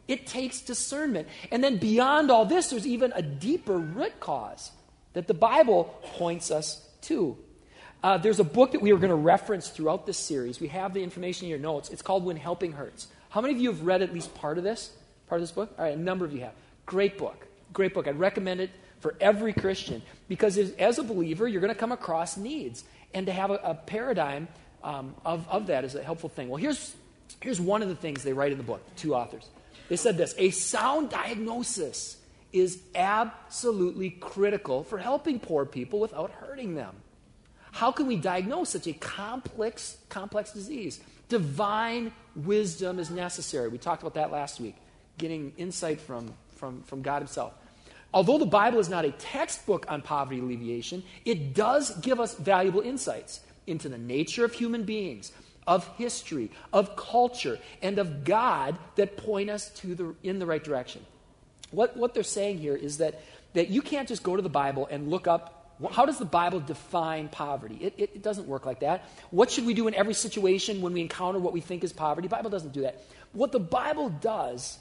It 0.07 0.25
takes 0.25 0.61
discernment. 0.61 1.27
And 1.51 1.63
then 1.63 1.77
beyond 1.77 2.31
all 2.31 2.45
this, 2.45 2.69
there's 2.69 2.87
even 2.87 3.13
a 3.15 3.21
deeper 3.21 3.77
root 3.77 4.19
cause 4.19 4.71
that 5.13 5.27
the 5.27 5.33
Bible 5.33 5.95
points 6.03 6.51
us 6.51 6.87
to. 7.01 7.37
Uh, 8.01 8.17
there's 8.17 8.39
a 8.39 8.43
book 8.43 8.71
that 8.71 8.81
we 8.81 8.91
are 8.91 8.97
going 8.97 9.09
to 9.09 9.15
reference 9.15 9.69
throughout 9.69 10.05
this 10.05 10.17
series. 10.17 10.59
We 10.59 10.69
have 10.69 10.93
the 10.93 11.03
information 11.03 11.45
in 11.45 11.49
your 11.49 11.59
notes. 11.59 11.89
It's 11.89 12.01
called 12.01 12.23
When 12.23 12.37
Helping 12.37 12.71
Hurts. 12.71 13.07
How 13.29 13.41
many 13.41 13.53
of 13.53 13.59
you 13.59 13.69
have 13.69 13.81
read 13.81 14.01
at 14.01 14.13
least 14.13 14.33
part 14.33 14.57
of 14.57 14.63
this? 14.63 14.91
Part 15.27 15.41
of 15.41 15.43
this 15.43 15.51
book? 15.51 15.73
All 15.77 15.85
right, 15.85 15.95
a 15.95 15.99
number 15.99 16.25
of 16.25 16.33
you 16.33 16.41
have. 16.41 16.53
Great 16.85 17.17
book. 17.17 17.47
Great 17.73 17.93
book. 17.93 18.07
I'd 18.07 18.17
recommend 18.17 18.61
it 18.61 18.71
for 18.99 19.15
every 19.21 19.53
Christian 19.53 20.01
because 20.27 20.57
as 20.57 20.97
a 20.97 21.03
believer, 21.03 21.47
you're 21.47 21.61
going 21.61 21.73
to 21.73 21.79
come 21.79 21.91
across 21.91 22.37
needs. 22.37 22.83
And 23.13 23.25
to 23.25 23.33
have 23.33 23.51
a, 23.51 23.55
a 23.63 23.75
paradigm 23.75 24.47
um, 24.83 25.15
of, 25.25 25.47
of 25.49 25.67
that 25.67 25.83
is 25.83 25.95
a 25.95 26.03
helpful 26.03 26.29
thing. 26.29 26.49
Well, 26.49 26.61
here's, 26.61 26.95
here's 27.41 27.59
one 27.59 27.81
of 27.81 27.89
the 27.89 27.95
things 27.95 28.23
they 28.23 28.33
write 28.33 28.51
in 28.51 28.57
the 28.57 28.63
book, 28.63 28.81
two 28.95 29.15
authors. 29.15 29.47
They 29.89 29.95
said 29.95 30.17
this 30.17 30.35
A 30.37 30.51
sound 30.51 31.09
diagnosis 31.09 32.17
is 32.51 32.79
absolutely 32.95 34.09
critical 34.09 34.83
for 34.83 34.97
helping 34.97 35.39
poor 35.39 35.65
people 35.65 35.99
without 35.99 36.31
hurting 36.31 36.75
them. 36.75 36.95
How 37.71 37.91
can 37.91 38.07
we 38.07 38.15
diagnose 38.15 38.69
such 38.69 38.87
a 38.87 38.93
complex, 38.93 39.97
complex 40.09 40.51
disease? 40.51 40.99
Divine 41.27 42.11
wisdom 42.35 42.97
is 42.97 43.11
necessary. 43.11 43.67
We 43.67 43.77
talked 43.77 44.01
about 44.01 44.15
that 44.15 44.31
last 44.31 44.59
week, 44.59 44.75
getting 45.17 45.53
insight 45.57 46.01
from, 46.01 46.33
from, 46.55 46.81
from 46.83 47.03
God 47.03 47.19
Himself. 47.19 47.53
Although 48.13 48.39
the 48.39 48.45
Bible 48.45 48.79
is 48.79 48.89
not 48.89 49.05
a 49.05 49.11
textbook 49.11 49.85
on 49.89 50.01
poverty 50.01 50.39
alleviation, 50.39 51.03
it 51.25 51.53
does 51.53 51.95
give 51.99 52.19
us 52.19 52.35
valuable 52.35 52.81
insights 52.81 53.41
into 53.67 53.87
the 53.87 53.97
nature 53.97 54.43
of 54.43 54.53
human 54.53 54.83
beings, 54.83 55.31
of 55.67 55.87
history, 55.97 56.49
of 56.73 56.95
culture, 56.95 57.59
and 57.81 57.99
of 57.99 58.23
God 58.23 58.77
that 58.95 59.17
point 59.17 59.49
us 59.49 59.69
to 59.81 59.93
the, 59.93 60.15
in 60.23 60.39
the 60.39 60.45
right 60.45 60.63
direction. 60.63 61.05
What, 61.69 61.95
what 61.95 62.15
they're 62.15 62.23
saying 62.23 62.57
here 62.57 62.75
is 62.75 62.97
that, 62.97 63.21
that 63.53 63.69
you 63.69 63.83
can't 63.83 64.07
just 64.07 64.23
go 64.23 64.35
to 64.35 64.41
the 64.41 64.49
Bible 64.49 64.87
and 64.89 65.09
look 65.09 65.27
up 65.27 65.55
how 65.91 66.05
does 66.05 66.17
the 66.17 66.25
Bible 66.25 66.59
define 66.59 67.29
poverty? 67.29 67.77
It, 67.79 67.93
it, 67.97 68.11
it, 68.15 68.21
doesn't 68.21 68.47
work 68.47 68.65
like 68.65 68.81
that. 68.81 69.09
What 69.31 69.49
should 69.49 69.65
we 69.65 69.73
do 69.73 69.87
in 69.87 69.93
every 69.93 70.13
situation 70.13 70.81
when 70.81 70.91
we 70.91 70.99
encounter 70.99 71.39
what 71.39 71.53
we 71.53 71.61
think 71.61 71.85
is 71.85 71.93
poverty? 71.93 72.27
The 72.27 72.35
Bible 72.35 72.49
doesn't 72.49 72.73
do 72.73 72.81
that. 72.81 73.01
What 73.31 73.53
the 73.53 73.61
Bible 73.61 74.09
does 74.09 74.77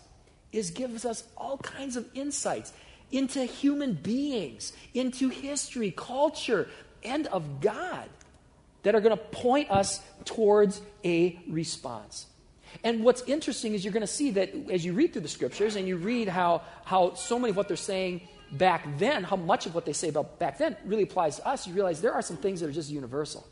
is 0.51 0.71
gives 0.71 1.05
us 1.05 1.23
all 1.37 1.59
kinds 1.59 1.97
of 1.97 2.05
insights 2.15 2.73
into 3.11 3.45
human 3.45 3.95
beings, 3.95 4.73
into 4.95 5.29
history, 5.29 5.93
culture, 5.97 6.69
and 7.03 7.27
of 7.29 7.61
God 7.61 8.09
that 8.83 8.95
are 8.95 9.01
going 9.01 9.17
to 9.17 9.23
point 9.23 9.71
us 9.71 10.01
towards 10.25 10.81
a 11.05 11.39
response. 11.49 12.27
And 12.85 13.03
what's 13.03 13.23
interesting 13.23 13.75
is 13.75 13.85
you're 13.85 13.93
going 13.93 14.03
to 14.03 14.07
see 14.07 14.33
that 14.33 14.53
as 14.71 14.85
you 14.85 14.93
read 14.93 15.13
through 15.13 15.23
the 15.23 15.29
scriptures 15.29 15.77
and 15.77 15.89
you 15.89 15.97
read 15.97 16.29
how, 16.29 16.63
how 16.85 17.15
so 17.15 17.39
many 17.39 17.51
of 17.51 17.57
what 17.57 17.69
they're 17.69 17.77
saying 17.77 18.23
back 18.53 18.99
then, 18.99 19.25
how 19.25 19.37
much 19.37 19.67
of 19.67 19.75
what 19.75 19.85
they 19.85 19.93
say 19.93 20.09
about 20.09 20.39
back 20.39 20.59
then 20.59 20.77
really 20.85 21.03
applies 21.03 21.37
to 21.37 21.47
us, 21.47 21.67
you 21.67 21.75
realize 21.75 22.01
there 22.01 22.13
are 22.13 22.23
some 22.23 22.37
things 22.37 22.61
that 22.61 22.69
are 22.69 22.73
just 22.73 22.91
universal. 22.91 23.47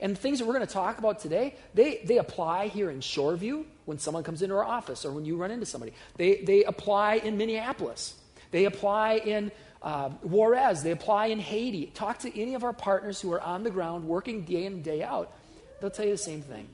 And 0.00 0.14
the 0.14 0.20
things 0.20 0.38
that 0.38 0.46
we're 0.46 0.54
going 0.54 0.66
to 0.66 0.72
talk 0.72 0.98
about 0.98 1.18
today, 1.18 1.56
they, 1.74 2.00
they 2.04 2.18
apply 2.18 2.68
here 2.68 2.88
in 2.90 3.00
Shoreview 3.00 3.64
when 3.84 3.98
someone 3.98 4.22
comes 4.22 4.42
into 4.42 4.54
our 4.54 4.64
office 4.64 5.04
or 5.04 5.10
when 5.10 5.24
you 5.24 5.36
run 5.36 5.50
into 5.50 5.66
somebody. 5.66 5.92
They, 6.16 6.36
they 6.36 6.62
apply 6.64 7.14
in 7.14 7.36
Minneapolis. 7.36 8.14
They 8.50 8.64
apply 8.64 9.14
in 9.16 9.52
uh, 9.82 10.10
Juarez. 10.22 10.82
They 10.82 10.90
apply 10.90 11.26
in 11.26 11.38
Haiti. 11.38 11.86
Talk 11.86 12.18
to 12.20 12.40
any 12.40 12.54
of 12.54 12.64
our 12.64 12.72
partners 12.72 13.20
who 13.20 13.32
are 13.32 13.40
on 13.40 13.62
the 13.62 13.70
ground 13.70 14.04
working 14.04 14.42
day 14.42 14.64
in 14.64 14.74
and 14.74 14.84
day 14.84 15.02
out. 15.02 15.32
They'll 15.80 15.90
tell 15.90 16.06
you 16.06 16.12
the 16.12 16.18
same 16.18 16.42
thing 16.42 16.68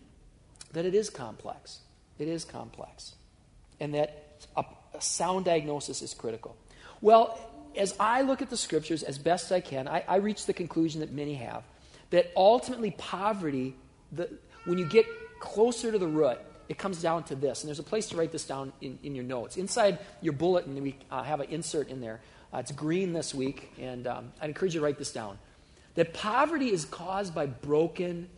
that 0.72 0.84
it 0.84 0.94
is 0.94 1.10
complex. 1.10 1.80
It 2.18 2.28
is 2.28 2.44
complex. 2.44 3.14
And 3.80 3.94
that 3.94 4.46
a, 4.56 4.64
a 4.94 5.00
sound 5.00 5.44
diagnosis 5.44 6.02
is 6.02 6.14
critical. 6.14 6.56
Well, 7.00 7.38
as 7.76 7.94
I 7.98 8.22
look 8.22 8.40
at 8.40 8.50
the 8.50 8.56
scriptures 8.56 9.02
as 9.02 9.18
best 9.18 9.52
I 9.52 9.60
can, 9.60 9.88
I, 9.88 10.04
I 10.06 10.16
reach 10.16 10.46
the 10.46 10.52
conclusion 10.52 11.00
that 11.00 11.12
many 11.12 11.34
have 11.34 11.64
that 12.10 12.30
ultimately 12.36 12.92
poverty, 12.92 13.74
the, 14.12 14.30
when 14.66 14.78
you 14.78 14.86
get 14.86 15.06
closer 15.40 15.90
to 15.90 15.98
the 15.98 16.06
root, 16.06 16.38
it 16.68 16.78
comes 16.78 17.02
down 17.02 17.24
to 17.24 17.34
this. 17.34 17.62
And 17.62 17.68
there's 17.68 17.78
a 17.78 17.84
place 17.84 18.08
to 18.08 18.16
write 18.16 18.32
this 18.32 18.44
down 18.44 18.72
in, 18.80 18.98
in 19.02 19.14
your 19.14 19.24
notes. 19.24 19.56
Inside 19.56 19.98
your 20.20 20.32
bulletin, 20.32 20.80
we 20.82 20.96
uh, 21.10 21.22
have 21.22 21.40
an 21.40 21.50
insert 21.50 21.88
in 21.88 22.00
there. 22.00 22.20
Uh, 22.52 22.58
it's 22.58 22.72
green 22.72 23.12
this 23.12 23.34
week, 23.34 23.72
and 23.80 24.06
um, 24.06 24.32
I'd 24.40 24.50
encourage 24.50 24.74
you 24.74 24.80
to 24.80 24.84
write 24.84 24.98
this 24.98 25.12
down. 25.12 25.38
That 25.94 26.14
poverty 26.14 26.70
is 26.70 26.84
caused 26.84 27.34
by 27.34 27.46
broken 27.46 28.28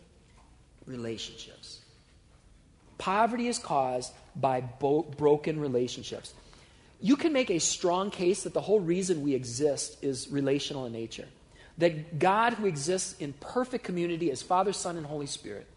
relationships. 0.85 1.81
Poverty 2.97 3.47
is 3.47 3.59
caused 3.59 4.13
by 4.35 4.61
bo- 4.61 5.03
broken 5.03 5.59
relationships. 5.59 6.33
You 6.99 7.15
can 7.15 7.31
make 7.31 7.51
a 7.51 7.59
strong 7.59 8.09
case 8.09 8.43
that 8.43 8.53
the 8.53 8.61
whole 8.61 8.79
reason 8.79 9.21
we 9.21 9.35
exist 9.35 10.03
is 10.03 10.27
relational 10.29 10.85
in 10.85 10.93
nature. 10.93 11.27
That 11.77 12.17
God, 12.17 12.53
who 12.53 12.65
exists 12.65 13.19
in 13.19 13.33
perfect 13.33 13.83
community 13.83 14.31
as 14.31 14.41
Father, 14.41 14.73
Son, 14.73 14.97
and 14.97 15.05
Holy 15.05 15.27
Spirit, 15.27 15.67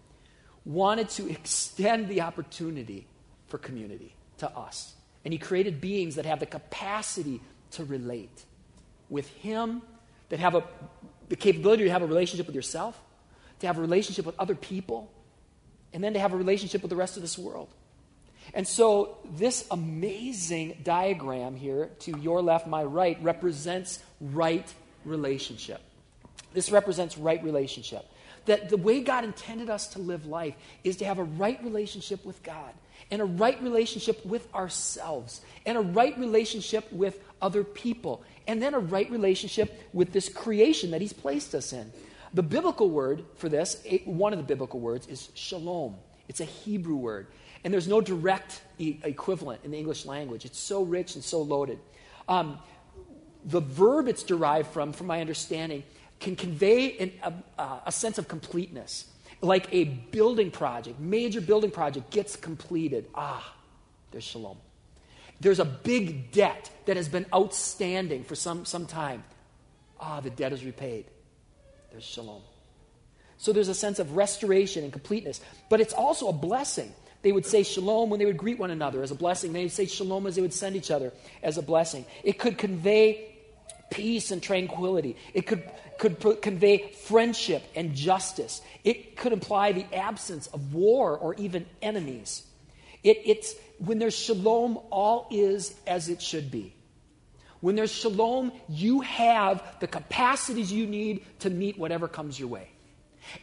wanted 0.64 1.08
to 1.10 1.30
extend 1.30 2.08
the 2.08 2.20
opportunity 2.22 3.06
for 3.48 3.58
community 3.58 4.14
to 4.38 4.50
us. 4.50 4.94
And 5.24 5.32
He 5.32 5.38
created 5.38 5.80
beings 5.80 6.16
that 6.16 6.26
have 6.26 6.40
the 6.40 6.46
capacity 6.46 7.40
to 7.72 7.84
relate 7.84 8.44
with 9.08 9.28
Him, 9.28 9.82
that 10.28 10.38
have 10.38 10.54
a, 10.54 10.64
the 11.28 11.36
capability 11.36 11.84
to 11.84 11.90
have 11.90 12.02
a 12.02 12.06
relationship 12.06 12.46
with 12.46 12.54
yourself, 12.54 13.00
to 13.60 13.66
have 13.66 13.78
a 13.78 13.80
relationship 13.80 14.26
with 14.26 14.38
other 14.38 14.54
people, 14.54 15.10
and 15.92 16.02
then 16.02 16.14
to 16.14 16.20
have 16.20 16.32
a 16.32 16.36
relationship 16.36 16.82
with 16.82 16.90
the 16.90 16.96
rest 16.96 17.16
of 17.16 17.22
this 17.22 17.36
world. 17.36 17.68
And 18.54 18.66
so, 18.66 19.18
this 19.36 19.66
amazing 19.70 20.78
diagram 20.82 21.56
here 21.56 21.90
to 22.00 22.18
your 22.18 22.42
left, 22.42 22.66
my 22.66 22.82
right, 22.82 23.22
represents 23.22 24.00
right 24.20 24.72
relationship. 25.04 25.80
This 26.52 26.72
represents 26.72 27.16
right 27.16 27.42
relationship. 27.44 28.04
That 28.46 28.68
the 28.68 28.76
way 28.76 29.00
God 29.00 29.24
intended 29.24 29.70
us 29.70 29.88
to 29.88 29.98
live 29.98 30.26
life 30.26 30.54
is 30.82 30.96
to 30.98 31.04
have 31.04 31.18
a 31.18 31.24
right 31.24 31.62
relationship 31.62 32.24
with 32.24 32.42
God, 32.42 32.72
and 33.10 33.20
a 33.20 33.24
right 33.24 33.60
relationship 33.62 34.24
with 34.24 34.52
ourselves, 34.54 35.40
and 35.66 35.76
a 35.76 35.80
right 35.80 36.18
relationship 36.18 36.90
with 36.92 37.20
other 37.42 37.64
people, 37.64 38.22
and 38.46 38.62
then 38.62 38.74
a 38.74 38.78
right 38.78 39.10
relationship 39.10 39.88
with 39.92 40.12
this 40.12 40.28
creation 40.28 40.90
that 40.92 41.00
He's 41.00 41.12
placed 41.12 41.54
us 41.54 41.72
in. 41.72 41.92
The 42.32 42.42
biblical 42.42 42.88
word 42.90 43.24
for 43.36 43.48
this, 43.48 43.84
one 44.04 44.32
of 44.32 44.38
the 44.38 44.44
biblical 44.44 44.80
words, 44.80 45.06
is 45.08 45.30
shalom. 45.34 45.96
It's 46.28 46.40
a 46.40 46.44
Hebrew 46.44 46.94
word. 46.94 47.26
And 47.64 47.74
there's 47.74 47.88
no 47.88 48.00
direct 48.00 48.62
e- 48.78 48.98
equivalent 49.02 49.62
in 49.64 49.72
the 49.72 49.78
English 49.78 50.06
language. 50.06 50.44
It's 50.44 50.58
so 50.58 50.82
rich 50.82 51.16
and 51.16 51.24
so 51.24 51.42
loaded. 51.42 51.78
Um, 52.28 52.58
the 53.44 53.60
verb 53.60 54.06
it's 54.08 54.22
derived 54.22 54.68
from, 54.68 54.92
from 54.92 55.08
my 55.08 55.20
understanding, 55.20 55.82
can 56.20 56.36
convey 56.36 56.96
an, 56.98 57.42
a, 57.58 57.80
a 57.86 57.92
sense 57.92 58.18
of 58.18 58.28
completeness. 58.28 59.06
Like 59.42 59.72
a 59.72 59.84
building 59.84 60.50
project, 60.50 61.00
major 61.00 61.40
building 61.40 61.70
project 61.70 62.10
gets 62.10 62.36
completed. 62.36 63.06
Ah, 63.14 63.54
there's 64.10 64.24
shalom. 64.24 64.58
There's 65.40 65.60
a 65.60 65.64
big 65.64 66.30
debt 66.30 66.70
that 66.84 66.98
has 66.98 67.08
been 67.08 67.24
outstanding 67.34 68.24
for 68.24 68.34
some, 68.34 68.66
some 68.66 68.84
time. 68.86 69.24
Ah, 69.98 70.20
the 70.20 70.28
debt 70.28 70.52
is 70.52 70.62
repaid. 70.62 71.06
There's 71.90 72.04
shalom. 72.04 72.42
So 73.38 73.54
there's 73.54 73.68
a 73.68 73.74
sense 73.74 73.98
of 73.98 74.16
restoration 74.16 74.84
and 74.84 74.92
completeness. 74.92 75.40
But 75.70 75.80
it's 75.80 75.94
also 75.94 76.28
a 76.28 76.32
blessing. 76.34 76.92
They 77.22 77.32
would 77.32 77.46
say 77.46 77.62
shalom 77.62 78.10
when 78.10 78.18
they 78.18 78.26
would 78.26 78.36
greet 78.36 78.58
one 78.58 78.70
another 78.70 79.02
as 79.02 79.10
a 79.10 79.14
blessing. 79.14 79.54
They 79.54 79.62
would 79.62 79.72
say 79.72 79.86
shalom 79.86 80.26
as 80.26 80.36
they 80.36 80.42
would 80.42 80.52
send 80.52 80.76
each 80.76 80.90
other 80.90 81.12
as 81.42 81.56
a 81.56 81.62
blessing. 81.62 82.04
It 82.22 82.38
could 82.38 82.58
convey 82.58 83.29
peace 83.90 84.30
and 84.30 84.42
tranquility. 84.42 85.16
It 85.34 85.46
could, 85.46 85.68
could 85.98 86.40
convey 86.40 86.92
friendship 86.92 87.62
and 87.74 87.94
justice. 87.94 88.62
It 88.84 89.16
could 89.16 89.32
imply 89.32 89.72
the 89.72 89.86
absence 89.94 90.46
of 90.48 90.72
war 90.74 91.16
or 91.18 91.34
even 91.34 91.66
enemies. 91.82 92.44
It, 93.02 93.20
it's 93.24 93.54
when 93.78 93.98
there's 93.98 94.16
shalom, 94.16 94.78
all 94.90 95.26
is 95.30 95.74
as 95.86 96.08
it 96.08 96.22
should 96.22 96.50
be. 96.50 96.74
When 97.60 97.76
there's 97.76 97.92
shalom, 97.92 98.52
you 98.68 99.00
have 99.00 99.62
the 99.80 99.86
capacities 99.86 100.72
you 100.72 100.86
need 100.86 101.24
to 101.40 101.50
meet 101.50 101.78
whatever 101.78 102.08
comes 102.08 102.38
your 102.38 102.48
way. 102.48 102.68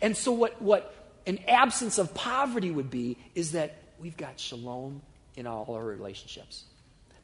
And 0.02 0.18
so, 0.18 0.32
what, 0.32 0.60
what 0.62 0.94
an 1.28 1.40
absence 1.48 1.98
of 2.00 2.14
poverty 2.14 2.72
would 2.72 2.90
be 2.90 3.18
is 3.36 3.52
that 3.52 3.76
we've 4.00 4.18
got 4.18 4.40
shalom 4.40 5.02
in 5.36 5.46
all 5.46 5.66
our 5.70 5.86
relationships. 5.86 6.64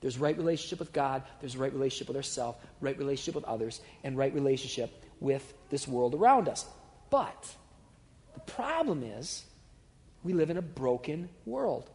There's 0.04 0.18
right 0.18 0.38
relationship 0.38 0.80
with 0.80 0.92
God, 0.92 1.24
there's 1.40 1.56
right 1.56 1.72
relationship 1.72 2.10
with 2.10 2.18
ourselves, 2.18 2.58
right 2.82 2.98
relationship 3.00 3.36
with 3.36 3.46
others, 3.46 3.80
and 4.04 4.18
right 4.18 4.34
relationship 4.34 4.92
with 5.22 5.54
this 5.70 5.88
world 5.88 6.14
around 6.14 6.50
us. 6.50 6.66
But 7.10 7.56
the 8.34 8.42
problem 8.42 9.02
is 9.02 9.46
we 10.22 10.34
live 10.34 10.50
in 10.50 10.58
a 10.58 10.62
broken 10.62 11.30
world. 11.46 11.90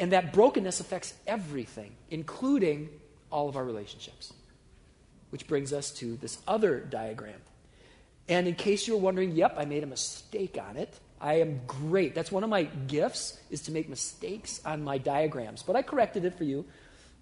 And 0.00 0.10
that 0.10 0.32
brokenness 0.32 0.80
affects 0.80 1.14
everything, 1.24 1.94
including 2.10 2.88
all 3.30 3.48
of 3.48 3.56
our 3.56 3.64
relationships. 3.64 4.32
Which 5.30 5.46
brings 5.46 5.72
us 5.72 5.92
to 5.92 6.16
this 6.16 6.38
other 6.48 6.80
diagram. 6.80 7.40
And 8.28 8.48
in 8.48 8.56
case 8.56 8.88
you're 8.88 8.98
wondering, 8.98 9.30
yep, 9.30 9.54
I 9.56 9.64
made 9.64 9.84
a 9.84 9.86
mistake 9.86 10.58
on 10.60 10.76
it. 10.76 10.92
I 11.20 11.34
am 11.34 11.60
great. 11.68 12.16
That's 12.16 12.32
one 12.32 12.42
of 12.42 12.50
my 12.50 12.64
gifts 12.64 13.38
is 13.48 13.62
to 13.62 13.70
make 13.70 13.88
mistakes 13.88 14.60
on 14.64 14.82
my 14.82 14.98
diagrams. 14.98 15.62
But 15.62 15.76
I 15.76 15.82
corrected 15.82 16.24
it 16.24 16.36
for 16.36 16.42
you 16.42 16.64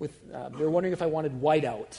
with, 0.01 0.13
uh, 0.35 0.49
they 0.49 0.65
were 0.65 0.71
wondering 0.71 0.93
if 0.93 1.03
I 1.03 1.07
wanted 1.07 1.41
whiteout. 1.41 1.97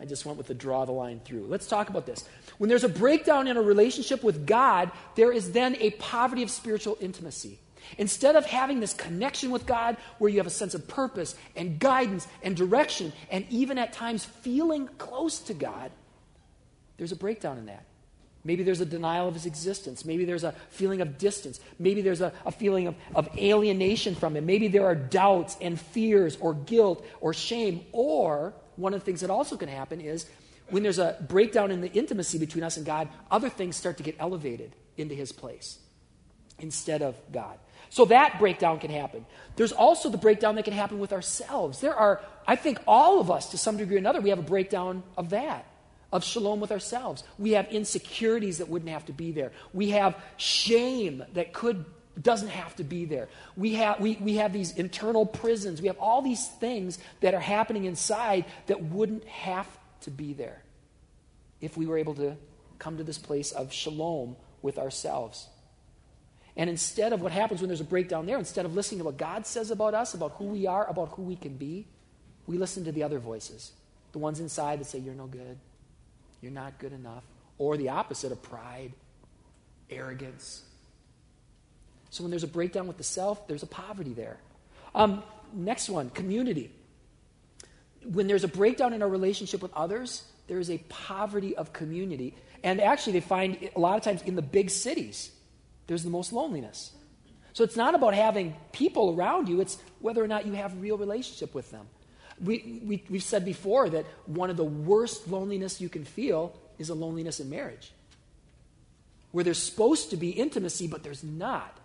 I 0.00 0.06
just 0.06 0.24
went 0.24 0.38
with 0.38 0.46
the 0.46 0.54
draw 0.54 0.86
the 0.86 0.92
line 0.92 1.20
through. 1.22 1.46
Let's 1.46 1.66
talk 1.66 1.90
about 1.90 2.06
this. 2.06 2.24
When 2.56 2.70
there's 2.70 2.84
a 2.84 2.88
breakdown 2.88 3.46
in 3.46 3.58
a 3.58 3.62
relationship 3.62 4.24
with 4.24 4.46
God, 4.46 4.90
there 5.14 5.30
is 5.30 5.52
then 5.52 5.76
a 5.78 5.90
poverty 5.90 6.42
of 6.42 6.50
spiritual 6.50 6.96
intimacy. 7.00 7.58
Instead 7.98 8.36
of 8.36 8.46
having 8.46 8.80
this 8.80 8.94
connection 8.94 9.50
with 9.50 9.66
God 9.66 9.98
where 10.18 10.30
you 10.30 10.38
have 10.38 10.46
a 10.46 10.50
sense 10.50 10.74
of 10.74 10.88
purpose 10.88 11.34
and 11.54 11.78
guidance 11.78 12.26
and 12.42 12.56
direction, 12.56 13.12
and 13.30 13.44
even 13.50 13.76
at 13.76 13.92
times 13.92 14.24
feeling 14.24 14.88
close 14.96 15.40
to 15.40 15.54
God, 15.54 15.90
there's 16.96 17.12
a 17.12 17.16
breakdown 17.16 17.58
in 17.58 17.66
that. 17.66 17.84
Maybe 18.42 18.62
there's 18.62 18.80
a 18.80 18.86
denial 18.86 19.28
of 19.28 19.34
his 19.34 19.44
existence. 19.44 20.04
Maybe 20.04 20.24
there's 20.24 20.44
a 20.44 20.52
feeling 20.70 21.02
of 21.02 21.18
distance. 21.18 21.60
Maybe 21.78 22.00
there's 22.00 22.22
a, 22.22 22.32
a, 22.46 22.52
feeling 22.52 22.86
of, 22.86 22.94
of 23.14 23.28
alienation 23.36 24.14
from 24.14 24.34
him. 24.34 24.46
Maybe 24.46 24.68
there 24.68 24.86
are 24.86 24.94
doubts 24.94 25.58
and 25.60 25.78
fears 25.78 26.38
or 26.40 26.54
guilt 26.54 27.04
or 27.20 27.34
shame. 27.34 27.84
Or 27.92 28.54
one 28.76 28.94
of 28.94 29.00
the 29.00 29.04
things 29.04 29.20
that 29.20 29.30
also 29.30 29.56
can 29.56 29.68
happen 29.68 30.00
is 30.00 30.26
when 30.70 30.82
there's 30.82 30.98
a 30.98 31.16
breakdown 31.28 31.70
in 31.70 31.82
the 31.82 31.92
intimacy 31.92 32.38
between 32.38 32.64
us 32.64 32.78
and 32.78 32.86
God, 32.86 33.08
other 33.30 33.50
things 33.50 33.76
start 33.76 33.98
to 33.98 34.02
get 34.02 34.16
elevated 34.18 34.74
into 34.96 35.14
his 35.14 35.32
place 35.32 35.78
instead 36.58 37.02
of 37.02 37.16
God. 37.30 37.58
So 37.90 38.06
that 38.06 38.38
breakdown 38.38 38.78
can 38.78 38.90
happen. 38.90 39.26
There's 39.56 39.72
also 39.72 40.08
the 40.08 40.18
breakdown 40.18 40.54
that 40.54 40.64
can 40.64 40.72
happen 40.72 40.98
with 40.98 41.12
ourselves. 41.12 41.80
There 41.80 41.94
are, 41.94 42.22
I 42.46 42.56
think, 42.56 42.78
all 42.86 43.20
of 43.20 43.30
us 43.30 43.50
to 43.50 43.58
some 43.58 43.76
degree 43.76 43.96
or 43.96 43.98
another, 43.98 44.20
we 44.20 44.30
have 44.30 44.38
a 44.38 44.42
breakdown 44.42 45.02
of 45.18 45.30
that 45.30 45.66
of 46.12 46.24
shalom 46.24 46.60
with 46.60 46.72
ourselves. 46.72 47.24
We 47.38 47.52
have 47.52 47.68
insecurities 47.70 48.58
that 48.58 48.68
wouldn't 48.68 48.90
have 48.90 49.06
to 49.06 49.12
be 49.12 49.32
there. 49.32 49.52
We 49.72 49.90
have 49.90 50.16
shame 50.36 51.24
that 51.34 51.52
could 51.52 51.84
doesn't 52.20 52.48
have 52.48 52.74
to 52.76 52.84
be 52.84 53.04
there. 53.04 53.28
We 53.56 53.74
have, 53.74 54.00
we, 54.00 54.16
we 54.20 54.36
have 54.36 54.52
these 54.52 54.72
internal 54.76 55.24
prisons. 55.24 55.80
We 55.80 55.86
have 55.88 55.98
all 55.98 56.22
these 56.22 56.46
things 56.46 56.98
that 57.20 57.34
are 57.34 57.40
happening 57.40 57.84
inside 57.84 58.44
that 58.66 58.82
wouldn't 58.82 59.24
have 59.24 59.66
to 60.02 60.10
be 60.10 60.32
there 60.32 60.62
if 61.60 61.76
we 61.76 61.86
were 61.86 61.98
able 61.98 62.14
to 62.14 62.36
come 62.78 62.96
to 62.96 63.04
this 63.04 63.18
place 63.18 63.52
of 63.52 63.72
shalom 63.72 64.36
with 64.62 64.78
ourselves. 64.78 65.48
And 66.56 66.68
instead 66.68 67.12
of 67.12 67.22
what 67.22 67.32
happens 67.32 67.60
when 67.60 67.68
there's 67.68 67.80
a 67.80 67.84
breakdown 67.84 68.26
there, 68.26 68.38
instead 68.38 68.66
of 68.66 68.74
listening 68.74 68.98
to 68.98 69.04
what 69.04 69.16
God 69.16 69.46
says 69.46 69.70
about 69.70 69.94
us, 69.94 70.14
about 70.14 70.32
who 70.32 70.46
we 70.46 70.66
are, 70.66 70.86
about 70.88 71.10
who 71.10 71.22
we 71.22 71.36
can 71.36 71.56
be, 71.56 71.86
we 72.46 72.58
listen 72.58 72.84
to 72.84 72.92
the 72.92 73.02
other 73.02 73.18
voices. 73.18 73.72
The 74.12 74.18
ones 74.18 74.40
inside 74.40 74.80
that 74.80 74.86
say, 74.86 74.98
You're 74.98 75.14
no 75.14 75.26
good. 75.26 75.58
You're 76.40 76.52
not 76.52 76.78
good 76.78 76.92
enough. 76.92 77.24
Or 77.58 77.76
the 77.76 77.90
opposite 77.90 78.32
of 78.32 78.42
pride, 78.42 78.92
arrogance. 79.90 80.62
So 82.10 82.24
when 82.24 82.30
there's 82.30 82.44
a 82.44 82.48
breakdown 82.48 82.86
with 82.86 82.96
the 82.96 83.04
self, 83.04 83.46
there's 83.46 83.62
a 83.62 83.66
poverty 83.66 84.12
there. 84.12 84.38
Um, 84.94 85.22
next 85.52 85.88
one 85.88 86.10
community. 86.10 86.72
When 88.04 88.26
there's 88.26 88.44
a 88.44 88.48
breakdown 88.48 88.92
in 88.92 89.02
our 89.02 89.08
relationship 89.08 89.62
with 89.62 89.72
others, 89.74 90.24
there 90.46 90.58
is 90.58 90.70
a 90.70 90.78
poverty 90.88 91.56
of 91.56 91.72
community. 91.72 92.34
And 92.64 92.80
actually, 92.80 93.14
they 93.14 93.20
find 93.20 93.70
a 93.74 93.78
lot 93.78 93.96
of 93.96 94.02
times 94.02 94.22
in 94.22 94.36
the 94.36 94.42
big 94.42 94.70
cities, 94.70 95.30
there's 95.86 96.02
the 96.02 96.10
most 96.10 96.32
loneliness. 96.32 96.92
So 97.52 97.64
it's 97.64 97.76
not 97.76 97.94
about 97.94 98.14
having 98.14 98.56
people 98.72 99.14
around 99.16 99.48
you, 99.48 99.60
it's 99.60 99.78
whether 99.98 100.22
or 100.22 100.28
not 100.28 100.46
you 100.46 100.52
have 100.54 100.72
a 100.72 100.76
real 100.76 100.96
relationship 100.96 101.54
with 101.54 101.70
them. 101.70 101.86
We, 102.42 102.80
we, 102.84 103.04
we've 103.10 103.22
said 103.22 103.44
before 103.44 103.90
that 103.90 104.06
one 104.26 104.50
of 104.50 104.56
the 104.56 104.64
worst 104.64 105.28
loneliness 105.28 105.80
you 105.80 105.88
can 105.88 106.04
feel 106.04 106.56
is 106.78 106.88
a 106.88 106.94
loneliness 106.94 107.40
in 107.40 107.50
marriage, 107.50 107.92
where 109.32 109.44
there's 109.44 109.62
supposed 109.62 110.10
to 110.10 110.16
be 110.16 110.30
intimacy, 110.30 110.86
but 110.86 111.02
there's 111.02 111.22
not. 111.22 111.76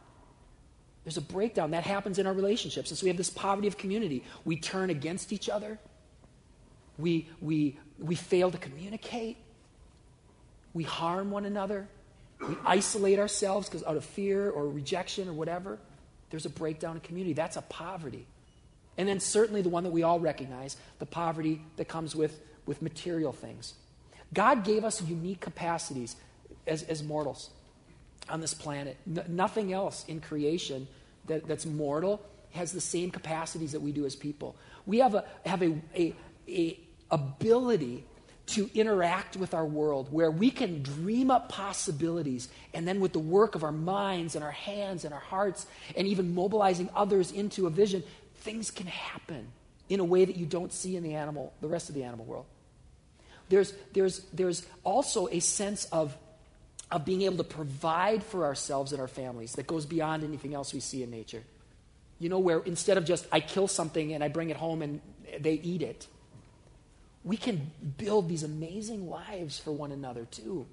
There's 1.03 1.17
a 1.17 1.21
breakdown 1.21 1.71
that 1.71 1.83
happens 1.83 2.17
in 2.17 2.25
our 2.25 2.33
relationships. 2.33 2.89
And 2.89 2.97
so 2.97 3.03
we 3.03 3.09
have 3.09 3.17
this 3.17 3.29
poverty 3.29 3.67
of 3.67 3.77
community. 3.77 4.23
We 4.45 4.57
turn 4.57 4.89
against 4.89 5.33
each 5.33 5.49
other, 5.49 5.77
we, 6.97 7.27
we, 7.41 7.77
we 7.99 8.15
fail 8.15 8.49
to 8.49 8.57
communicate, 8.57 9.37
we 10.73 10.83
harm 10.83 11.31
one 11.31 11.45
another, 11.45 11.87
we 12.39 12.55
isolate 12.65 13.19
ourselves 13.19 13.67
because 13.67 13.83
out 13.83 13.97
of 13.97 14.05
fear 14.05 14.49
or 14.49 14.67
rejection 14.69 15.27
or 15.27 15.33
whatever. 15.33 15.79
There's 16.29 16.45
a 16.45 16.49
breakdown 16.49 16.95
in 16.95 17.01
community. 17.01 17.33
That's 17.33 17.55
a 17.55 17.61
poverty. 17.61 18.25
And 18.97 19.07
then, 19.07 19.19
certainly, 19.19 19.61
the 19.61 19.69
one 19.69 19.83
that 19.83 19.91
we 19.91 20.03
all 20.03 20.19
recognize 20.19 20.77
the 20.99 21.05
poverty 21.05 21.61
that 21.75 21.87
comes 21.87 22.15
with, 22.15 22.39
with 22.65 22.81
material 22.81 23.31
things. 23.31 23.73
God 24.33 24.63
gave 24.63 24.83
us 24.83 25.01
unique 25.01 25.41
capacities 25.41 26.15
as, 26.65 26.83
as 26.83 27.03
mortals 27.03 27.49
on 28.29 28.41
this 28.41 28.53
planet. 28.53 28.97
nothing 29.27 29.73
else 29.73 30.05
in 30.07 30.19
creation 30.19 30.87
that, 31.27 31.47
that's 31.47 31.65
mortal 31.65 32.21
has 32.51 32.71
the 32.71 32.81
same 32.81 33.11
capacities 33.11 33.71
that 33.73 33.81
we 33.81 33.91
do 33.91 34.05
as 34.05 34.15
people. 34.15 34.55
We 34.85 34.99
have 34.99 35.15
a, 35.15 35.25
have 35.45 35.61
a, 35.61 35.75
a, 35.95 36.13
a 36.47 36.79
ability 37.11 38.05
to 38.47 38.69
interact 38.75 39.35
with 39.35 39.53
our 39.53 39.65
world 39.65 40.07
where 40.11 40.29
we 40.29 40.51
can 40.51 40.83
dream 40.83 41.31
up 41.31 41.49
possibilities 41.49 42.47
and 42.73 42.87
then 42.87 42.99
with 42.99 43.11
the 43.11 43.19
work 43.19 43.55
of 43.55 43.63
our 43.63 43.71
minds 43.71 44.35
and 44.35 44.43
our 44.43 44.51
hands 44.51 45.03
and 45.03 45.13
our 45.13 45.19
hearts 45.19 45.65
and 45.95 46.07
even 46.07 46.33
mobilizing 46.33 46.89
others 46.95 47.31
into 47.31 47.65
a 47.65 47.69
vision 47.69 48.03
things 48.45 48.69
can 48.71 48.85
happen 48.87 49.47
in 49.89 49.99
a 49.99 50.03
way 50.03 50.23
that 50.23 50.37
you 50.37 50.45
don't 50.45 50.71
see 50.71 50.95
in 50.95 51.03
the 51.03 51.15
animal, 51.15 51.51
the 51.61 51.67
rest 51.67 51.89
of 51.89 51.95
the 51.95 52.03
animal 52.03 52.25
world. 52.25 52.45
There's, 53.49 53.73
there's, 53.93 54.19
there's 54.33 54.65
also 54.83 55.27
a 55.27 55.39
sense 55.39 55.85
of, 55.85 56.15
of 56.91 57.05
being 57.05 57.23
able 57.23 57.37
to 57.37 57.43
provide 57.43 58.23
for 58.23 58.45
ourselves 58.45 58.91
and 58.91 59.01
our 59.01 59.07
families 59.07 59.53
that 59.53 59.67
goes 59.67 59.85
beyond 59.85 60.23
anything 60.23 60.53
else 60.53 60.73
we 60.73 60.79
see 60.79 61.03
in 61.03 61.11
nature. 61.11 61.43
You 62.19 62.29
know, 62.29 62.39
where 62.39 62.59
instead 62.59 62.97
of 62.97 63.05
just 63.05 63.27
I 63.31 63.39
kill 63.39 63.67
something 63.67 64.13
and 64.13 64.23
I 64.23 64.29
bring 64.29 64.49
it 64.49 64.57
home 64.57 64.81
and 64.81 65.01
they 65.39 65.53
eat 65.53 65.81
it, 65.81 66.07
we 67.23 67.37
can 67.37 67.71
build 67.97 68.29
these 68.29 68.43
amazing 68.43 69.09
lives 69.09 69.59
for 69.59 69.71
one 69.71 69.91
another 69.91 70.25
too. 70.25 70.65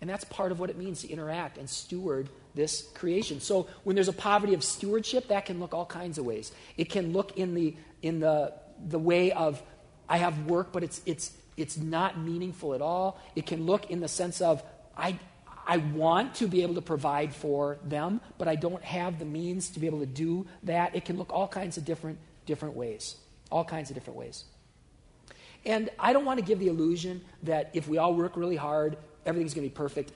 And 0.00 0.08
that's 0.08 0.24
part 0.24 0.52
of 0.52 0.60
what 0.60 0.70
it 0.70 0.78
means 0.78 1.02
to 1.02 1.08
interact 1.10 1.58
and 1.58 1.68
steward 1.68 2.28
this 2.54 2.88
creation. 2.94 3.40
So 3.40 3.68
when 3.84 3.94
there's 3.94 4.08
a 4.08 4.12
poverty 4.12 4.54
of 4.54 4.64
stewardship, 4.64 5.28
that 5.28 5.46
can 5.46 5.60
look 5.60 5.74
all 5.74 5.86
kinds 5.86 6.18
of 6.18 6.24
ways. 6.24 6.52
It 6.76 6.88
can 6.88 7.12
look 7.12 7.36
in 7.36 7.54
the 7.54 7.74
in 8.02 8.20
the 8.20 8.52
the 8.88 8.98
way 8.98 9.32
of 9.32 9.62
I 10.08 10.18
have 10.18 10.46
work, 10.46 10.72
but 10.72 10.82
it's 10.82 11.00
it's 11.06 11.32
it's 11.56 11.76
not 11.76 12.18
meaningful 12.18 12.74
at 12.74 12.82
all. 12.82 13.20
It 13.36 13.46
can 13.46 13.66
look 13.66 13.90
in 13.90 14.00
the 14.00 14.08
sense 14.08 14.40
of 14.40 14.62
I 14.96 15.18
I 15.66 15.76
want 15.76 16.34
to 16.36 16.48
be 16.48 16.62
able 16.62 16.74
to 16.74 16.82
provide 16.82 17.34
for 17.34 17.78
them, 17.84 18.20
but 18.38 18.48
I 18.48 18.56
don't 18.56 18.82
have 18.82 19.18
the 19.18 19.24
means 19.24 19.70
to 19.70 19.80
be 19.80 19.86
able 19.86 20.00
to 20.00 20.06
do 20.06 20.46
that. 20.64 20.96
It 20.96 21.04
can 21.04 21.16
look 21.16 21.32
all 21.32 21.46
kinds 21.46 21.76
of 21.76 21.84
different 21.84 22.18
different 22.46 22.74
ways. 22.74 23.16
All 23.50 23.64
kinds 23.64 23.90
of 23.90 23.94
different 23.94 24.18
ways. 24.18 24.44
And 25.64 25.90
I 25.98 26.12
don't 26.12 26.24
want 26.24 26.38
to 26.38 26.44
give 26.44 26.58
the 26.58 26.68
illusion 26.68 27.22
that 27.42 27.70
if 27.74 27.86
we 27.86 27.98
all 27.98 28.14
work 28.14 28.36
really 28.36 28.56
hard, 28.56 28.96
everything's 29.26 29.54
going 29.54 29.68
to 29.68 29.70
be 29.70 29.76
perfect. 29.76 30.12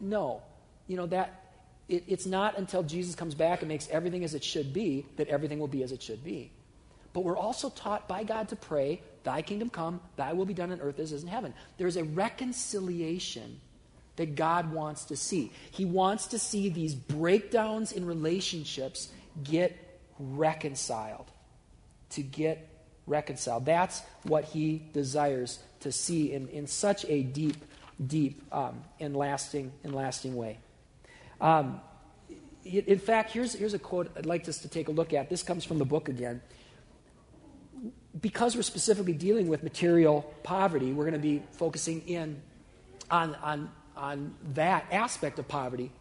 No. 0.00 0.42
You 0.86 0.96
know, 0.96 1.06
that 1.06 1.46
it, 1.88 2.04
it's 2.06 2.26
not 2.26 2.58
until 2.58 2.82
Jesus 2.82 3.14
comes 3.14 3.34
back 3.34 3.60
and 3.60 3.68
makes 3.68 3.88
everything 3.88 4.24
as 4.24 4.34
it 4.34 4.42
should 4.42 4.72
be 4.72 5.06
that 5.16 5.28
everything 5.28 5.58
will 5.58 5.68
be 5.68 5.82
as 5.82 5.92
it 5.92 6.02
should 6.02 6.24
be. 6.24 6.50
But 7.12 7.24
we're 7.24 7.36
also 7.38 7.70
taught 7.70 8.08
by 8.08 8.24
God 8.24 8.48
to 8.50 8.56
pray, 8.56 9.00
Thy 9.24 9.42
kingdom 9.42 9.70
come, 9.70 10.00
Thy 10.16 10.34
will 10.34 10.44
be 10.44 10.54
done 10.54 10.70
on 10.70 10.80
earth 10.80 10.98
as 10.98 11.12
is 11.12 11.22
in 11.22 11.28
heaven. 11.28 11.54
There's 11.78 11.96
a 11.96 12.04
reconciliation 12.04 13.60
that 14.16 14.34
God 14.34 14.72
wants 14.72 15.06
to 15.06 15.16
see. 15.16 15.52
He 15.70 15.84
wants 15.84 16.26
to 16.28 16.38
see 16.38 16.68
these 16.68 16.94
breakdowns 16.94 17.92
in 17.92 18.06
relationships 18.06 19.08
get 19.42 20.00
reconciled. 20.18 21.30
To 22.10 22.22
get 22.22 22.68
reconciled. 23.06 23.64
That's 23.64 24.02
what 24.24 24.44
He 24.44 24.82
desires 24.92 25.58
to 25.80 25.92
see 25.92 26.32
in, 26.32 26.48
in 26.48 26.66
such 26.66 27.04
a 27.06 27.22
deep, 27.22 27.56
deep 28.04 28.42
um, 28.52 28.82
and 29.00 29.16
lasting 29.16 29.72
and 29.84 29.94
lasting 29.94 30.34
way. 30.34 30.58
Um, 31.40 31.80
in 32.64 32.98
fact, 32.98 33.32
here's, 33.32 33.54
here's 33.54 33.74
a 33.74 33.78
quote 33.78 34.10
I'd 34.16 34.26
like 34.26 34.48
us 34.48 34.58
to 34.58 34.68
take 34.68 34.88
a 34.88 34.90
look 34.90 35.12
at. 35.12 35.30
This 35.30 35.42
comes 35.42 35.64
from 35.64 35.78
the 35.78 35.84
book 35.84 36.08
again. 36.08 36.40
Because 38.20 38.56
we're 38.56 38.62
specifically 38.62 39.12
dealing 39.12 39.48
with 39.48 39.62
material 39.62 40.22
poverty, 40.42 40.92
we're 40.92 41.04
going 41.04 41.14
to 41.14 41.20
be 41.20 41.42
focusing 41.52 42.00
in 42.08 42.40
on, 43.10 43.34
on, 43.36 43.70
on 43.96 44.34
that 44.54 44.86
aspect 44.90 45.38
of 45.38 45.46
poverty. 45.46 45.92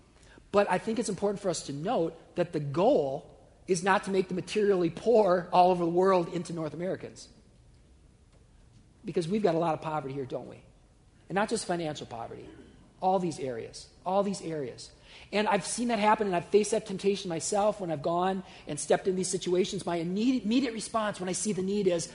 But 0.51 0.71
I 0.71 0.77
think 0.77 0.99
it's 0.99 1.09
important 1.09 1.41
for 1.41 1.49
us 1.49 1.63
to 1.63 1.73
note 1.73 2.17
that 2.35 2.53
the 2.53 2.61
goal 2.61 3.29
is 3.67 3.83
not 3.83 4.05
to 4.05 4.11
make 4.11 4.29
the 4.29 4.33
materially 4.33 4.89
poor 4.89 5.49
all 5.51 5.71
over 5.71 5.83
the 5.83 5.91
world 5.91 6.33
into 6.33 6.53
North 6.53 6.73
Americans. 6.73 7.27
Because 9.03 9.27
we've 9.27 9.43
got 9.43 9.55
a 9.55 9.57
lot 9.57 9.73
of 9.73 9.81
poverty 9.81 10.13
here, 10.13 10.25
don't 10.25 10.47
we? 10.47 10.61
And 11.29 11.35
not 11.35 11.49
just 11.49 11.65
financial 11.65 12.07
poverty, 12.07 12.47
all 13.05 13.19
these 13.19 13.39
areas, 13.39 13.88
all 14.03 14.24
these 14.24 14.41
areas. 14.41 14.89
And 15.31 15.47
I've 15.47 15.63
seen 15.63 15.89
that 15.89 16.00
happen, 16.00 16.25
and 16.25 16.35
I've 16.35 16.47
faced 16.47 16.71
that 16.71 16.88
temptation 16.88 17.29
myself 17.29 17.79
when 17.79 17.91
I've 17.91 18.01
gone 18.01 18.41
and 18.67 18.79
stepped 18.79 19.07
in 19.07 19.15
these 19.15 19.27
situations. 19.27 19.85
My 19.85 19.97
immediate 19.97 20.74
response 20.74 21.19
when 21.19 21.29
I 21.29 21.33
see 21.33 21.53
the 21.53 21.62
need 21.62 21.85
is 21.85 22.12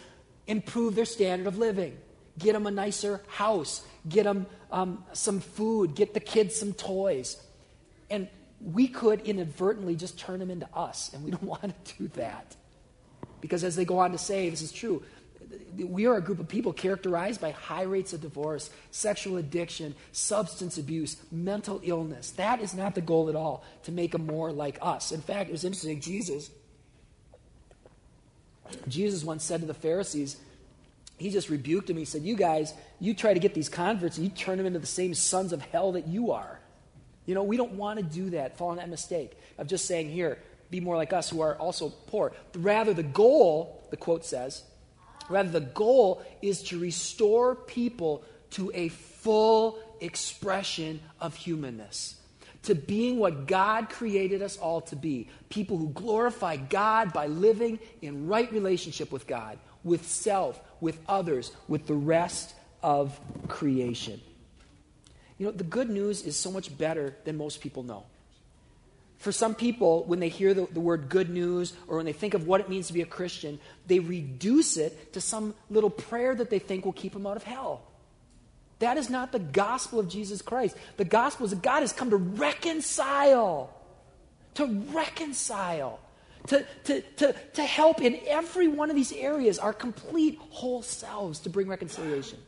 improve 0.48 0.96
their 0.96 1.04
standard 1.04 1.46
of 1.46 1.58
living, 1.58 1.96
get 2.40 2.54
them 2.54 2.66
a 2.66 2.72
nicer 2.72 3.22
house, 3.28 3.86
get 4.08 4.24
them 4.24 4.46
um, 4.72 5.04
some 5.12 5.38
food, 5.38 5.94
get 5.94 6.12
the 6.12 6.18
kids 6.18 6.56
some 6.56 6.72
toys. 6.72 7.40
And 8.10 8.26
we 8.60 8.88
could 8.88 9.20
inadvertently 9.20 9.94
just 9.94 10.18
turn 10.18 10.40
them 10.40 10.50
into 10.50 10.68
us, 10.74 11.12
and 11.14 11.22
we 11.24 11.30
don't 11.30 11.42
want 11.54 11.62
to 11.62 11.98
do 11.98 12.08
that. 12.14 12.56
Because 13.40 13.62
as 13.62 13.76
they 13.76 13.84
go 13.84 14.00
on 14.00 14.10
to 14.10 14.18
say, 14.18 14.50
this 14.50 14.60
is 14.60 14.72
true, 14.72 15.04
we 15.76 16.06
are 16.06 16.16
a 16.16 16.20
group 16.20 16.38
of 16.38 16.48
people 16.48 16.72
characterized 16.72 17.40
by 17.40 17.50
high 17.50 17.82
rates 17.82 18.12
of 18.12 18.20
divorce, 18.20 18.70
sexual 18.90 19.36
addiction, 19.36 19.94
substance 20.12 20.78
abuse, 20.78 21.16
mental 21.30 21.80
illness. 21.82 22.30
That 22.32 22.60
is 22.60 22.74
not 22.74 22.94
the 22.94 23.00
goal 23.00 23.28
at 23.28 23.36
all, 23.36 23.64
to 23.84 23.92
make 23.92 24.12
them 24.12 24.26
more 24.26 24.52
like 24.52 24.78
us. 24.80 25.12
In 25.12 25.20
fact, 25.20 25.48
it 25.48 25.52
was 25.52 25.64
interesting. 25.64 26.00
Jesus, 26.00 26.50
Jesus 28.88 29.24
once 29.24 29.44
said 29.44 29.60
to 29.60 29.66
the 29.66 29.74
Pharisees, 29.74 30.36
he 31.18 31.30
just 31.30 31.50
rebuked 31.50 31.86
them. 31.88 31.96
He 31.96 32.04
said, 32.04 32.22
You 32.22 32.36
guys, 32.36 32.72
you 32.98 33.14
try 33.14 33.34
to 33.34 33.40
get 33.40 33.52
these 33.54 33.68
converts 33.68 34.16
and 34.16 34.26
you 34.26 34.32
turn 34.32 34.56
them 34.56 34.66
into 34.66 34.78
the 34.78 34.86
same 34.86 35.14
sons 35.14 35.52
of 35.52 35.60
hell 35.60 35.92
that 35.92 36.06
you 36.06 36.32
are. 36.32 36.60
You 37.26 37.34
know, 37.34 37.42
we 37.42 37.56
don't 37.56 37.72
want 37.72 37.98
to 37.98 38.04
do 38.04 38.30
that, 38.30 38.56
fall 38.56 38.70
in 38.72 38.78
that 38.78 38.88
mistake 38.88 39.36
of 39.58 39.66
just 39.66 39.84
saying, 39.84 40.10
Here, 40.10 40.38
be 40.70 40.80
more 40.80 40.96
like 40.96 41.12
us 41.12 41.28
who 41.28 41.40
are 41.42 41.56
also 41.56 41.90
poor. 42.06 42.32
Rather, 42.54 42.94
the 42.94 43.02
goal, 43.02 43.82
the 43.90 43.96
quote 43.96 44.24
says, 44.24 44.62
Rather, 45.30 45.48
the 45.48 45.60
goal 45.60 46.22
is 46.42 46.62
to 46.64 46.78
restore 46.78 47.54
people 47.54 48.24
to 48.50 48.70
a 48.74 48.88
full 48.88 49.78
expression 50.00 51.00
of 51.20 51.36
humanness, 51.36 52.16
to 52.64 52.74
being 52.74 53.18
what 53.18 53.46
God 53.46 53.88
created 53.88 54.42
us 54.42 54.58
all 54.58 54.80
to 54.82 54.96
be 54.96 55.28
people 55.48 55.78
who 55.78 55.90
glorify 55.90 56.56
God 56.56 57.12
by 57.12 57.28
living 57.28 57.78
in 58.02 58.26
right 58.26 58.50
relationship 58.52 59.12
with 59.12 59.26
God, 59.26 59.58
with 59.84 60.06
self, 60.06 60.60
with 60.80 60.98
others, 61.08 61.52
with 61.68 61.86
the 61.86 61.94
rest 61.94 62.54
of 62.82 63.18
creation. 63.48 64.20
You 65.38 65.46
know, 65.46 65.52
the 65.52 65.64
good 65.64 65.88
news 65.88 66.22
is 66.22 66.36
so 66.36 66.50
much 66.50 66.76
better 66.76 67.16
than 67.24 67.36
most 67.36 67.60
people 67.60 67.82
know. 67.82 68.04
For 69.20 69.32
some 69.32 69.54
people, 69.54 70.04
when 70.04 70.18
they 70.18 70.30
hear 70.30 70.54
the, 70.54 70.66
the, 70.72 70.80
word 70.80 71.10
good 71.10 71.28
news 71.28 71.74
or 71.86 71.98
when 71.98 72.06
they 72.06 72.12
think 72.12 72.32
of 72.32 72.46
what 72.46 72.62
it 72.62 72.70
means 72.70 72.86
to 72.86 72.94
be 72.94 73.02
a 73.02 73.06
Christian, 73.06 73.60
they 73.86 73.98
reduce 73.98 74.78
it 74.78 75.12
to 75.12 75.20
some 75.20 75.54
little 75.68 75.90
prayer 75.90 76.34
that 76.34 76.48
they 76.48 76.58
think 76.58 76.86
will 76.86 76.94
keep 76.94 77.12
them 77.12 77.26
out 77.26 77.36
of 77.36 77.42
hell. 77.42 77.82
That 78.78 78.96
is 78.96 79.10
not 79.10 79.30
the 79.30 79.38
gospel 79.38 80.00
of 80.00 80.08
Jesus 80.08 80.40
Christ. 80.40 80.74
The 80.96 81.04
gospel 81.04 81.44
is 81.44 81.50
that 81.50 81.60
God 81.60 81.80
has 81.80 81.92
come 81.92 82.08
to 82.08 82.16
reconcile, 82.16 83.70
to 84.54 84.64
reconcile, 84.90 86.00
to, 86.46 86.64
to, 86.84 87.02
to, 87.02 87.34
to 87.52 87.62
help 87.62 88.00
in 88.00 88.18
every 88.26 88.68
one 88.68 88.88
of 88.88 88.96
these 88.96 89.12
areas 89.12 89.58
our 89.58 89.74
complete 89.74 90.38
whole 90.48 90.80
selves 90.80 91.40
to 91.40 91.50
bring 91.50 91.68
reconciliation. 91.68 92.38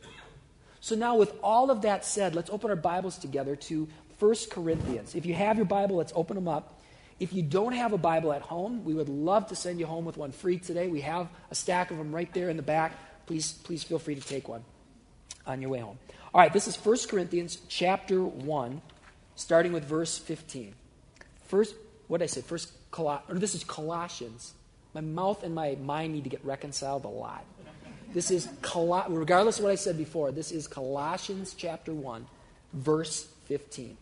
So, 0.83 0.95
now 0.95 1.15
with 1.15 1.33
all 1.41 1.71
of 1.71 1.83
that 1.83 2.03
said, 2.03 2.35
let's 2.35 2.49
open 2.49 2.69
our 2.69 2.75
Bibles 2.75 3.17
together 3.17 3.55
to 3.55 3.87
1 4.19 4.35
Corinthians. 4.49 5.15
If 5.15 5.25
you 5.25 5.33
have 5.33 5.57
your 5.57 5.65
Bible, 5.65 5.97
let's 5.97 6.13
open 6.15 6.35
them 6.35 6.47
up. 6.47 6.81
If 7.19 7.33
you 7.33 7.41
don't 7.41 7.73
have 7.73 7.93
a 7.93 7.97
Bible 7.97 8.33
at 8.33 8.41
home, 8.41 8.83
we 8.83 8.93
would 8.93 9.09
love 9.09 9.47
to 9.47 9.55
send 9.55 9.79
you 9.79 9.85
home 9.85 10.05
with 10.05 10.17
one 10.17 10.31
free 10.31 10.57
today. 10.57 10.87
We 10.87 11.01
have 11.01 11.29
a 11.51 11.55
stack 11.55 11.91
of 11.91 11.97
them 11.97 12.13
right 12.13 12.31
there 12.33 12.49
in 12.49 12.57
the 12.57 12.63
back. 12.63 12.93
Please, 13.25 13.53
please 13.53 13.83
feel 13.83 13.99
free 13.99 14.15
to 14.15 14.21
take 14.21 14.47
one 14.49 14.63
on 15.45 15.61
your 15.61 15.69
way 15.69 15.79
home. 15.79 15.97
All 16.33 16.41
right, 16.41 16.51
this 16.51 16.67
is 16.67 16.75
1 16.75 16.97
Corinthians 17.09 17.59
chapter 17.69 18.23
1, 18.23 18.81
starting 19.35 19.71
with 19.71 19.85
verse 19.85 20.17
15. 20.17 20.73
First, 21.45 21.75
what 22.07 22.17
did 22.17 22.25
I 22.25 22.27
say? 22.27 22.41
First, 22.41 22.71
Col- 22.91 23.21
or 23.29 23.35
this 23.35 23.55
is 23.55 23.63
Colossians. 23.63 24.53
My 24.93 25.01
mouth 25.01 25.43
and 25.43 25.53
my 25.53 25.77
mind 25.81 26.13
need 26.13 26.23
to 26.23 26.29
get 26.29 26.43
reconciled 26.43 27.05
a 27.05 27.09
lot. 27.09 27.45
This 28.13 28.31
is, 28.31 28.49
Col- 28.61 29.05
regardless 29.09 29.59
of 29.59 29.65
what 29.65 29.71
I 29.71 29.75
said 29.75 29.97
before, 29.97 30.31
this 30.31 30.51
is 30.51 30.67
Colossians 30.67 31.55
chapter 31.57 31.93
1, 31.93 32.27
verse 32.73 33.27
15. 33.45 33.97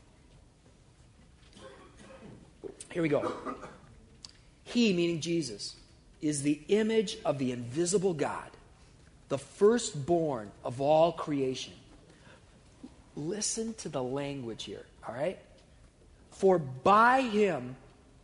Here 2.91 3.01
we 3.01 3.09
go. 3.09 3.31
He, 4.63 4.93
meaning 4.93 5.21
Jesus, 5.21 5.75
is 6.21 6.43
the 6.43 6.61
image 6.67 7.17
of 7.25 7.39
the 7.39 7.51
invisible 7.51 8.13
God, 8.13 8.49
the 9.29 9.37
firstborn 9.37 10.51
of 10.63 10.81
all 10.81 11.13
creation. 11.13 11.73
Listen 13.15 13.73
to 13.75 13.89
the 13.89 14.03
language 14.03 14.63
here, 14.63 14.85
all 15.07 15.15
right? 15.15 15.39
For 16.31 16.59
by 16.59 17.21
him 17.21 17.75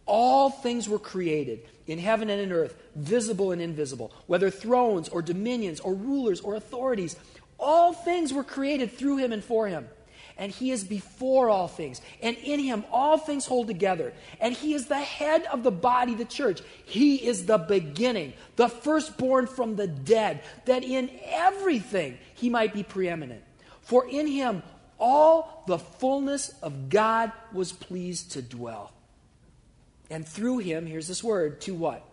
all 0.05 0.49
things 0.49 0.87
were 0.87 0.99
created 0.99 1.61
in 1.85 1.99
heaven 1.99 2.29
and 2.29 2.41
in 2.41 2.51
earth, 2.51 2.75
visible 2.95 3.51
and 3.51 3.61
invisible, 3.61 4.11
whether 4.27 4.49
thrones 4.49 5.09
or 5.09 5.21
dominions 5.21 5.79
or 5.79 5.93
rulers 5.93 6.41
or 6.41 6.55
authorities. 6.55 7.15
All 7.59 7.93
things 7.93 8.33
were 8.33 8.43
created 8.43 8.91
through 8.91 9.17
him 9.17 9.31
and 9.31 9.43
for 9.43 9.67
him 9.67 9.87
and 10.37 10.51
he 10.51 10.71
is 10.71 10.83
before 10.83 11.49
all 11.49 11.67
things. 11.67 12.01
And 12.21 12.37
in 12.37 12.59
him 12.59 12.85
all 12.91 13.17
things 13.17 13.45
hold 13.45 13.67
together. 13.67 14.13
And 14.39 14.53
he 14.53 14.73
is 14.73 14.87
the 14.87 14.99
head 14.99 15.43
of 15.51 15.63
the 15.63 15.71
body, 15.71 16.15
the 16.15 16.25
church. 16.25 16.61
He 16.85 17.15
is 17.15 17.45
the 17.45 17.57
beginning, 17.57 18.33
the 18.55 18.69
firstborn 18.69 19.47
from 19.47 19.75
the 19.75 19.87
dead, 19.87 20.41
that 20.65 20.83
in 20.83 21.09
everything 21.25 22.17
he 22.35 22.49
might 22.49 22.73
be 22.73 22.83
preeminent. 22.83 23.43
For 23.81 24.07
in 24.07 24.27
him 24.27 24.63
all 24.99 25.63
the 25.67 25.79
fullness 25.79 26.49
of 26.61 26.89
God 26.89 27.31
was 27.53 27.71
pleased 27.71 28.31
to 28.31 28.41
dwell. 28.41 28.91
And 30.09 30.27
through 30.27 30.59
him, 30.59 30.85
here's 30.85 31.07
this 31.07 31.23
word, 31.23 31.61
to 31.61 31.73
what? 31.73 32.07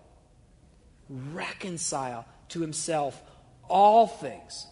reconcile 1.09 2.27
to 2.51 2.61
himself 2.61 3.21
all 3.69 4.07
things, 4.07 4.67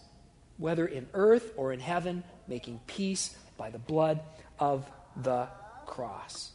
whether 0.57 0.85
in 0.85 1.07
earth 1.13 1.51
or 1.55 1.73
in 1.73 1.79
heaven, 1.79 2.23
making 2.47 2.79
peace 2.87 3.35
by 3.63 3.69
the 3.69 3.79
blood 3.79 4.19
of 4.59 4.85
the 5.15 5.47
cross. 5.85 6.51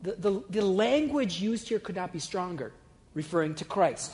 The, 0.00 0.12
the, 0.12 0.44
the 0.48 0.64
language 0.64 1.40
used 1.40 1.68
here 1.68 1.80
could 1.80 1.96
not 1.96 2.12
be 2.12 2.20
stronger, 2.20 2.72
referring 3.14 3.56
to 3.56 3.64
Christ. 3.64 4.12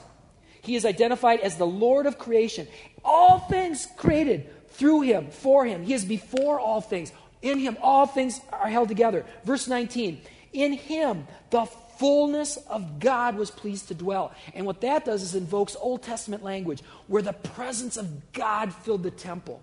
He 0.62 0.76
is 0.76 0.87
identified 0.87 1.40
as 1.40 1.59
the 1.59 1.66
Lord 1.66 2.07
of 2.07 2.16
creation. 2.16 2.68
All 3.05 3.38
things 3.38 3.87
created 3.98 4.48
through 4.70 5.02
him, 5.02 5.29
for 5.29 5.66
him. 5.66 5.83
He 5.83 5.92
is 5.92 6.07
before 6.07 6.59
all 6.59 6.81
things. 6.81 7.12
In 7.42 7.59
him, 7.59 7.76
all 7.83 8.07
things 8.07 8.40
are 8.50 8.70
held 8.70 8.88
together. 8.88 9.26
Verse 9.44 9.68
19 9.68 10.18
In 10.55 10.72
him, 10.72 11.26
the 11.50 11.66
fullness 11.98 12.57
of 12.57 12.98
God 12.98 13.37
was 13.37 13.50
pleased 13.50 13.88
to 13.88 13.94
dwell. 13.94 14.33
And 14.55 14.64
what 14.64 14.81
that 14.81 15.05
does 15.05 15.20
is 15.22 15.35
invokes 15.35 15.76
Old 15.79 16.02
Testament 16.02 16.42
language 16.42 16.81
where 17.09 17.20
the 17.20 17.35
presence 17.35 17.98
of 17.98 18.33
God 18.33 18.72
filled 18.72 19.02
the 19.02 19.11
temple. 19.11 19.62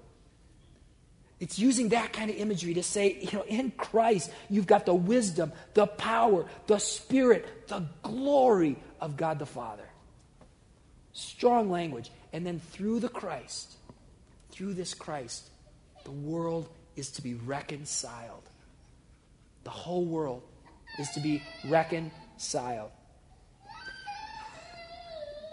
It's 1.43 1.59
using 1.59 1.89
that 1.89 2.13
kind 2.13 2.29
of 2.29 2.37
imagery 2.37 2.75
to 2.75 2.83
say, 2.83 3.17
you 3.19 3.37
know, 3.37 3.43
in 3.43 3.71
Christ, 3.71 4.31
you've 4.49 4.65
got 4.65 4.85
the 4.85 4.93
wisdom, 4.93 5.51
the 5.73 5.87
power, 5.87 6.45
the 6.67 6.79
spirit, 6.79 7.67
the 7.67 7.85
glory 8.01 8.77
of 9.01 9.17
God 9.17 9.39
the 9.39 9.45
Father. 9.45 9.83
Strong 11.11 11.69
language. 11.69 12.09
And 12.31 12.45
then 12.45 12.61
through 12.71 13.01
the 13.01 13.09
Christ, 13.09 13.73
through 14.51 14.75
this 14.75 14.93
Christ, 14.93 15.49
the 16.05 16.11
world 16.11 16.69
is 16.95 17.11
to 17.11 17.21
be 17.21 17.33
reconciled. 17.33 18.43
The 19.65 19.69
whole 19.69 20.05
world 20.05 20.43
is 20.97 21.09
to 21.09 21.19
be 21.19 21.43
reconciled. 21.65 22.91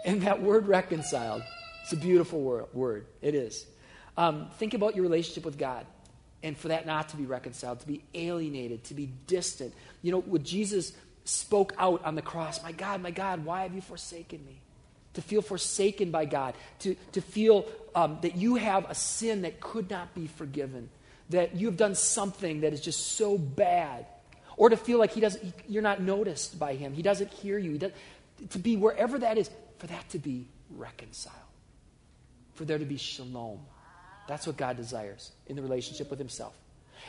And 0.05 0.21
that 0.21 0.41
word 0.41 0.69
reconciled, 0.69 1.43
it's 1.83 1.91
a 1.91 1.97
beautiful 1.97 2.39
word. 2.71 3.07
It 3.21 3.35
is. 3.35 3.65
Um, 4.17 4.49
think 4.57 4.73
about 4.73 4.95
your 4.95 5.03
relationship 5.03 5.45
with 5.45 5.57
God 5.57 5.85
and 6.43 6.57
for 6.57 6.69
that 6.69 6.85
not 6.85 7.09
to 7.09 7.17
be 7.17 7.25
reconciled, 7.25 7.79
to 7.81 7.87
be 7.87 8.03
alienated, 8.13 8.83
to 8.85 8.93
be 8.93 9.11
distant. 9.27 9.73
You 10.01 10.11
know, 10.11 10.21
what 10.21 10.43
Jesus 10.43 10.93
spoke 11.23 11.73
out 11.77 12.03
on 12.03 12.15
the 12.15 12.21
cross 12.21 12.63
My 12.63 12.71
God, 12.71 13.01
my 13.01 13.11
God, 13.11 13.45
why 13.45 13.63
have 13.63 13.73
you 13.73 13.81
forsaken 13.81 14.43
me? 14.45 14.59
To 15.13 15.21
feel 15.21 15.41
forsaken 15.41 16.09
by 16.09 16.25
God, 16.25 16.55
to, 16.79 16.95
to 17.11 17.21
feel 17.21 17.65
um, 17.93 18.17
that 18.21 18.35
you 18.35 18.55
have 18.55 18.89
a 18.89 18.95
sin 18.95 19.41
that 19.41 19.59
could 19.59 19.89
not 19.89 20.15
be 20.15 20.27
forgiven, 20.27 20.89
that 21.29 21.55
you 21.55 21.67
have 21.67 21.77
done 21.77 21.95
something 21.95 22.61
that 22.61 22.73
is 22.73 22.81
just 22.81 23.13
so 23.13 23.37
bad, 23.37 24.05
or 24.55 24.69
to 24.69 24.77
feel 24.77 24.99
like 24.99 25.11
he 25.11 25.19
doesn't, 25.19 25.43
he, 25.43 25.53
you're 25.67 25.83
not 25.83 26.01
noticed 26.01 26.57
by 26.57 26.75
him, 26.75 26.93
he 26.93 27.01
doesn't 27.01 27.29
hear 27.29 27.57
you, 27.57 27.73
he 27.73 27.77
does, 27.77 27.91
to 28.51 28.59
be 28.59 28.77
wherever 28.77 29.19
that 29.19 29.37
is, 29.37 29.49
for 29.79 29.87
that 29.87 30.09
to 30.09 30.17
be 30.17 30.47
reconciled, 30.69 31.35
for 32.53 32.63
there 32.63 32.79
to 32.79 32.85
be 32.85 32.97
shalom. 32.97 33.59
That's 34.31 34.47
what 34.47 34.55
God 34.55 34.77
desires 34.77 35.33
in 35.47 35.57
the 35.57 35.61
relationship 35.61 36.09
with 36.09 36.17
Himself. 36.17 36.53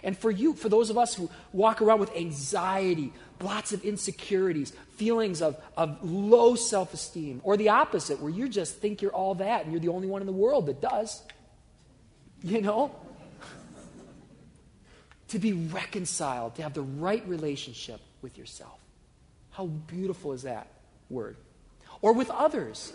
And 0.02 0.18
for 0.18 0.28
you, 0.28 0.54
for 0.54 0.68
those 0.68 0.90
of 0.90 0.98
us 0.98 1.14
who 1.14 1.30
walk 1.52 1.80
around 1.80 2.00
with 2.00 2.12
anxiety, 2.16 3.12
lots 3.40 3.72
of 3.72 3.84
insecurities, 3.84 4.72
feelings 4.96 5.40
of, 5.40 5.56
of 5.76 6.02
low 6.02 6.56
self 6.56 6.92
esteem, 6.92 7.40
or 7.44 7.56
the 7.56 7.68
opposite, 7.68 8.20
where 8.20 8.32
you 8.32 8.48
just 8.48 8.78
think 8.78 9.02
you're 9.02 9.12
all 9.12 9.36
that 9.36 9.62
and 9.62 9.70
you're 9.70 9.80
the 9.80 9.90
only 9.90 10.08
one 10.08 10.20
in 10.20 10.26
the 10.26 10.32
world 10.32 10.66
that 10.66 10.80
does, 10.80 11.22
you 12.42 12.60
know? 12.60 12.92
to 15.28 15.38
be 15.38 15.52
reconciled, 15.52 16.56
to 16.56 16.62
have 16.64 16.74
the 16.74 16.82
right 16.82 17.24
relationship 17.28 18.00
with 18.20 18.36
yourself. 18.36 18.80
How 19.52 19.66
beautiful 19.66 20.32
is 20.32 20.42
that 20.42 20.66
word? 21.08 21.36
Or 22.00 22.14
with 22.14 22.30
others, 22.30 22.92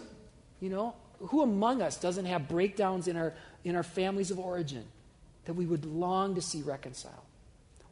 you 0.60 0.68
know? 0.68 0.96
Who 1.20 1.42
among 1.42 1.82
us 1.82 1.98
doesn't 1.98 2.26
have 2.26 2.48
breakdowns 2.48 3.08
in 3.08 3.18
our 3.18 3.34
in 3.68 3.76
our 3.76 3.84
families 3.84 4.32
of 4.32 4.40
origin 4.40 4.86
that 5.44 5.54
we 5.54 5.66
would 5.66 5.84
long 5.84 6.36
to 6.36 6.42
see 6.42 6.62
reconciled. 6.62 7.16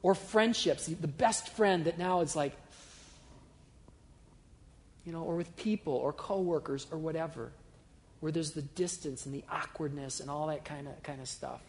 Or 0.01 0.15
friendships, 0.15 0.85
the 0.85 1.07
best 1.07 1.49
friend 1.49 1.83
that 1.83 1.97
now 1.97 2.21
is 2.21 2.33
like, 2.33 2.53
you 5.05 5.11
know, 5.11 5.21
or 5.23 5.35
with 5.35 5.53
people 5.57 5.93
or 5.93 6.13
coworkers 6.13 6.88
or 6.91 6.97
whatever, 6.97 7.51
where 8.21 8.31
there's 8.31 8.51
the 8.51 8.61
distance 8.61 9.25
and 9.25 9.35
the 9.35 9.43
awkwardness 9.51 10.21
and 10.21 10.29
all 10.29 10.47
that 10.47 10.63
kind 10.63 10.88
of 10.88 11.01
kind 11.03 11.19
of 11.19 11.27
stuff. 11.27 11.61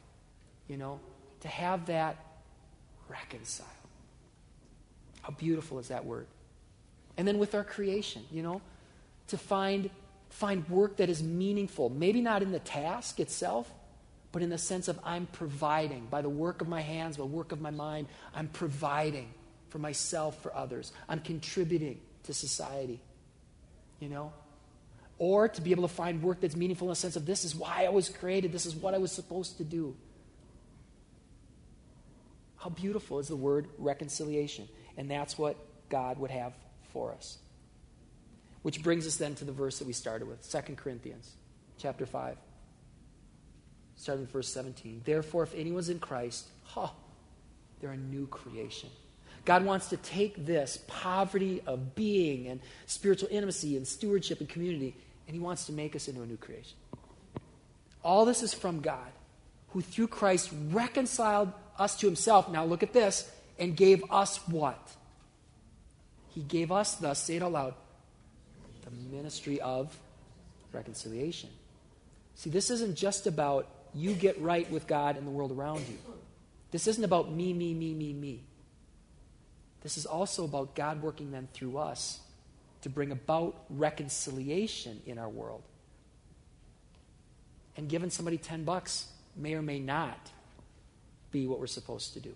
You 0.69 0.77
know, 0.77 1.01
to 1.40 1.49
have 1.49 1.87
that 1.87 2.16
reconcile. 3.09 3.66
How 5.23 5.33
beautiful 5.33 5.81
is 5.81 5.88
that 5.88 6.05
word? 6.05 6.27
And 7.16 7.27
then 7.27 7.38
with 7.38 7.57
our 7.57 7.64
creation, 7.64 8.23
you 8.31 8.42
know, 8.42 8.61
to 9.29 9.38
find 9.38 9.90
find 10.31 10.69
work 10.69 10.99
that 10.99 11.09
is 11.09 11.25
meaningful, 11.25 11.88
maybe 11.90 12.21
not 12.21 12.42
in 12.42 12.53
the 12.53 12.61
task 12.61 13.19
itself, 13.19 13.73
but 14.37 14.42
in 14.42 14.51
the 14.51 14.59
sense 14.59 14.88
of 14.88 15.01
I'm 15.03 15.25
providing 15.25 16.09
by 16.11 16.20
the 16.20 16.29
work 16.29 16.61
of 16.61 16.68
my 16.68 16.83
hands, 16.83 17.16
by 17.16 17.22
the 17.22 17.27
work 17.29 17.53
of 17.53 17.62
my 17.62 17.70
mind, 17.70 18.07
I'm 18.35 18.49
providing 18.49 19.33
for 19.70 19.79
myself, 19.79 20.42
for 20.42 20.55
others. 20.55 20.92
I'm 21.09 21.20
contributing 21.20 22.03
to 22.25 22.35
society, 22.35 23.01
you 23.99 24.11
know? 24.11 24.35
Or 25.16 25.49
to 25.49 25.62
be 25.62 25.70
able 25.70 25.88
to 25.88 25.94
find 25.94 26.22
work 26.22 26.42
that's 26.42 26.55
meaningful 26.55 26.87
in 26.88 26.90
the 26.90 26.96
sense 26.96 27.16
of 27.16 27.25
this 27.25 27.46
is 27.46 27.55
why 27.55 27.87
I 27.87 27.88
was 27.88 28.11
created, 28.11 28.53
this 28.53 28.66
is 28.66 28.77
what 28.77 28.92
I 28.92 28.99
was 28.99 29.11
supposed 29.11 29.57
to 29.57 29.64
do. 29.64 29.96
How 32.59 32.68
beautiful 32.68 33.20
is 33.20 33.29
the 33.29 33.37
word 33.37 33.68
reconciliation? 33.79 34.68
And 34.99 35.11
that's 35.11 35.38
what 35.38 35.57
God 35.88 36.18
would 36.18 36.31
have 36.31 36.53
for 36.92 37.14
us. 37.14 37.38
Which 38.61 38.83
brings 38.83 39.07
us 39.07 39.16
then 39.16 39.35
to 39.37 39.46
the 39.46 39.53
verse 39.53 39.79
that 39.79 39.87
we 39.87 39.94
started 39.94 40.29
with, 40.29 40.46
2 40.46 40.75
Corinthians 40.75 41.37
chapter 41.79 42.05
5 42.05 42.37
starting 43.97 44.27
verse 44.27 44.49
17. 44.49 45.03
Therefore, 45.05 45.43
if 45.43 45.55
anyone's 45.55 45.89
in 45.89 45.99
Christ, 45.99 46.47
huh, 46.65 46.89
they're 47.81 47.91
a 47.91 47.97
new 47.97 48.27
creation. 48.27 48.91
God 49.45 49.65
wants 49.65 49.89
to 49.91 49.97
take 49.97 50.45
this 50.45 50.83
poverty 50.87 51.63
of 51.67 51.95
being 51.95 52.49
and 52.49 52.61
spiritual 52.87 53.29
intimacy 53.31 53.77
and 53.77 53.87
stewardship 53.87 54.41
and 54.41 54.49
community, 54.49 54.97
and 55.27 55.35
He 55.35 55.41
wants 55.41 55.67
to 55.67 55.73
make 55.73 55.95
us 55.95 56.09
into 56.09 56.23
a 56.23 56.27
new 56.27 56.37
creation. 56.37 56.77
All 58.03 58.25
this 58.25 58.43
is 58.43 58.53
from 58.55 58.81
God, 58.81 59.13
who 59.71 59.81
through 59.81 60.09
Christ 60.09 60.51
reconciled 60.71 61.53
us 61.79 61.97
to 62.01 62.07
Himself. 62.07 62.51
Now 62.51 62.65
look 62.65 62.83
at 62.83 62.93
this, 62.93 63.31
and 63.59 63.77
gave 63.77 64.03
us 64.11 64.37
what? 64.49 64.79
He 66.29 66.43
gave 66.43 66.71
us, 66.71 66.97
thus, 66.97 67.23
say 67.23 67.37
it 67.37 67.43
aloud, 67.43 67.75
the 68.85 68.91
ministry 69.17 69.61
of 69.61 69.97
reconciliation. 70.73 71.51
See, 72.35 72.51
this 72.51 72.71
isn't 72.71 72.97
just 72.97 73.27
about 73.27 73.69
you 73.94 74.14
get 74.14 74.40
right 74.40 74.70
with 74.70 74.87
God 74.87 75.16
and 75.16 75.27
the 75.27 75.31
world 75.31 75.53
around 75.53 75.87
you. 75.88 75.99
This 76.70 76.87
isn't 76.87 77.05
about 77.05 77.33
me, 77.33 77.53
me, 77.53 77.75
me, 77.75 77.94
me, 77.94 78.12
me. 78.12 78.42
This 79.83 79.96
is 79.96 80.07
also 80.07 80.44
about 80.44 80.75
God 80.75 81.03
working 81.03 81.31
then 81.31 81.49
through 81.53 81.79
us 81.79 82.20
to 82.83 82.88
bring 82.88 83.12
about 83.12 83.64
reconciliation 83.70 85.01
in 85.07 85.18
our 85.18 85.29
world. 85.29 85.62
And 87.77 87.88
giving 87.88 88.11
somebody 88.11 88.38
10 88.38 88.64
bucks 88.64 89.09
may 89.37 89.55
or 89.55 89.62
may 89.62 89.79
not 89.79 90.31
be 91.31 91.46
what 91.46 91.61
we're 91.61 91.66
supposed 91.66 92.14
to 92.14 92.20
do. 92.20 92.35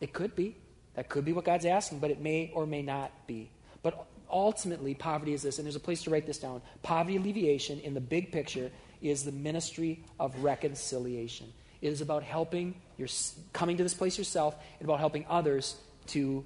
It 0.00 0.12
could 0.12 0.36
be. 0.36 0.56
That 0.94 1.08
could 1.08 1.24
be 1.24 1.32
what 1.32 1.44
God's 1.44 1.64
asking, 1.64 2.00
but 2.00 2.10
it 2.10 2.20
may 2.20 2.50
or 2.54 2.66
may 2.66 2.82
not 2.82 3.10
be. 3.26 3.50
But 3.82 4.06
ultimately, 4.30 4.94
poverty 4.94 5.32
is 5.32 5.42
this, 5.42 5.58
and 5.58 5.66
there's 5.66 5.76
a 5.76 5.80
place 5.80 6.02
to 6.02 6.10
write 6.10 6.26
this 6.26 6.38
down. 6.38 6.60
Poverty 6.82 7.16
alleviation 7.16 7.80
in 7.80 7.94
the 7.94 8.00
big 8.00 8.32
picture 8.32 8.70
is 9.00 9.24
the 9.24 9.32
ministry 9.32 10.04
of 10.18 10.42
reconciliation. 10.42 11.52
It 11.80 11.88
is 11.88 12.00
about 12.00 12.22
helping 12.22 12.74
your 12.96 13.08
coming 13.52 13.76
to 13.76 13.82
this 13.82 13.94
place 13.94 14.18
yourself 14.18 14.56
and 14.80 14.88
about 14.88 14.98
helping 14.98 15.24
others 15.28 15.76
to 16.08 16.44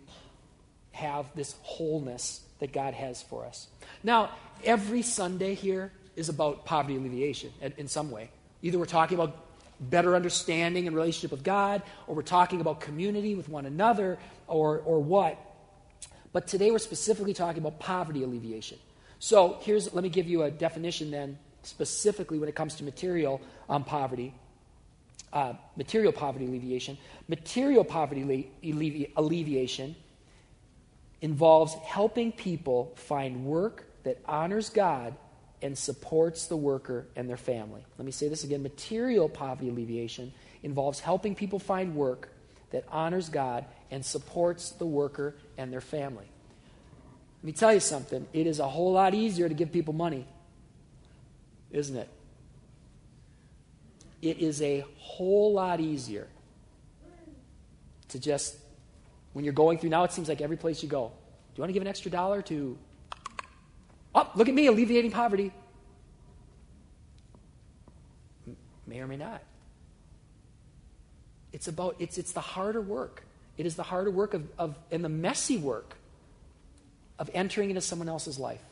have 0.93 1.27
this 1.35 1.55
wholeness 1.63 2.43
that 2.61 2.73
God 2.73 2.95
has 2.95 3.23
for 3.23 3.47
us. 3.47 3.69
Now, 4.03 4.31
every 4.63 5.03
Sunday 5.03 5.55
here 5.55 5.93
is 6.17 6.29
about 6.29 6.65
poverty 6.65 6.97
alleviation 6.97 7.51
in 7.77 7.89
some 7.89 8.11
way. 8.11 8.31
Either 8.61 8.79
we're 8.79 8.85
talking 8.85 9.19
about 9.19 9.37
better 9.81 10.15
understanding 10.15 10.87
and 10.87 10.95
relationship 10.95 11.31
with 11.31 11.43
God, 11.43 11.83
or 12.07 12.15
we're 12.15 12.23
talking 12.23 12.61
about 12.61 12.81
community 12.81 13.35
with 13.35 13.49
one 13.49 13.67
another, 13.67 14.19
or, 14.47 14.79
or 14.81 15.01
what. 15.01 15.39
But 16.33 16.47
today 16.47 16.71
we're 16.71 16.79
specifically 16.79 17.35
talking 17.35 17.61
about 17.61 17.79
poverty 17.79 18.23
alleviation. 18.23 18.79
So 19.19 19.59
here's 19.63 19.93
let 19.93 20.03
me 20.03 20.11
give 20.11 20.29
you 20.29 20.43
a 20.43 20.51
definition 20.51 21.11
then 21.11 21.39
specifically 21.63 22.39
when 22.39 22.49
it 22.49 22.55
comes 22.55 22.75
to 22.77 22.85
material 22.85 23.41
um, 23.69 23.85
poverty, 23.85 24.35
uh, 25.33 25.55
material 25.77 26.13
poverty 26.13 26.47
alleviation. 26.47 26.99
Material 27.29 27.85
poverty 27.85 28.51
allevi- 28.63 29.11
alleviation 29.17 29.97
involves 31.21 31.75
helping 31.75 32.33
people 32.33 32.93
find 32.97 33.45
work 33.45 33.85
that 34.03 34.19
honors 34.27 34.69
God 34.71 35.15
and 35.63 35.79
supports 35.79 36.47
the 36.47 36.57
worker 36.57 37.07
and 37.15 37.29
their 37.29 37.37
family. 37.37 37.83
Let 37.97 38.05
me 38.05 38.11
say 38.11 38.29
this 38.29 38.45
again 38.45 38.63
material 38.63 39.29
poverty 39.29 39.71
alleviation 39.71 40.33
involves 40.63 41.01
helping 41.01 41.35
people 41.35 41.59
find 41.59 41.95
work 41.95 42.29
that 42.71 42.85
honors 42.91 43.29
God 43.29 43.65
and 43.91 44.05
supports 44.05 44.71
the 44.73 44.87
worker 44.87 45.37
and 45.57 45.73
their 45.73 45.81
family. 45.81 46.27
Let 47.43 47.47
me 47.47 47.53
tell 47.53 47.73
you 47.73 47.81
something. 47.81 48.27
It 48.33 48.47
is 48.47 48.59
a 48.59 48.69
whole 48.69 48.93
lot 48.93 49.15
easier 49.15 49.49
to 49.49 49.55
give 49.55 49.73
people 49.73 49.95
money, 49.95 50.27
isn't 51.73 51.97
it? 51.97 52.09
It 54.21 54.39
is 54.39 54.63
a 54.63 54.85
whole 54.99 55.53
lot 55.53 55.81
easier 55.81 56.29
to 58.09 58.19
just, 58.19 58.57
when 59.33 59.45
you're 59.45 59.55
going 59.55 59.79
through, 59.79 59.91
now 59.91 60.05
it 60.05 60.13
seems 60.13 60.29
like 60.29 60.41
every 60.41 60.57
place 60.57 60.83
you 60.83 60.89
go, 60.89 61.09
do 61.09 61.59
you 61.59 61.63
want 61.63 61.71
to 61.71 61.73
give 61.73 61.83
an 61.83 61.89
extra 61.89 62.11
dollar 62.11 62.41
to, 62.43 62.79
oh, 64.15 64.31
look 64.37 64.49
at 64.49 64.55
me, 64.55 64.67
alleviating 64.67 65.11
poverty? 65.11 65.51
May 68.87 69.01
or 69.01 69.07
may 69.07 69.17
not. 69.17 69.43
It's 71.53 71.69
about, 71.69 71.97
it's, 71.99 72.19
it's 72.19 72.33
the 72.33 72.41
harder 72.41 72.81
work. 72.81 73.25
It 73.57 73.67
is 73.67 73.77
the 73.77 73.83
harder 73.83 74.11
work 74.11 74.35
of, 74.35 74.47
of, 74.59 74.79
and 74.91 75.05
the 75.05 75.09
messy 75.09 75.57
work 75.57 75.97
of 77.19 77.31
entering 77.35 77.71
into 77.71 77.81
someone 77.81 78.09
else's 78.09 78.39
life. 78.39 78.63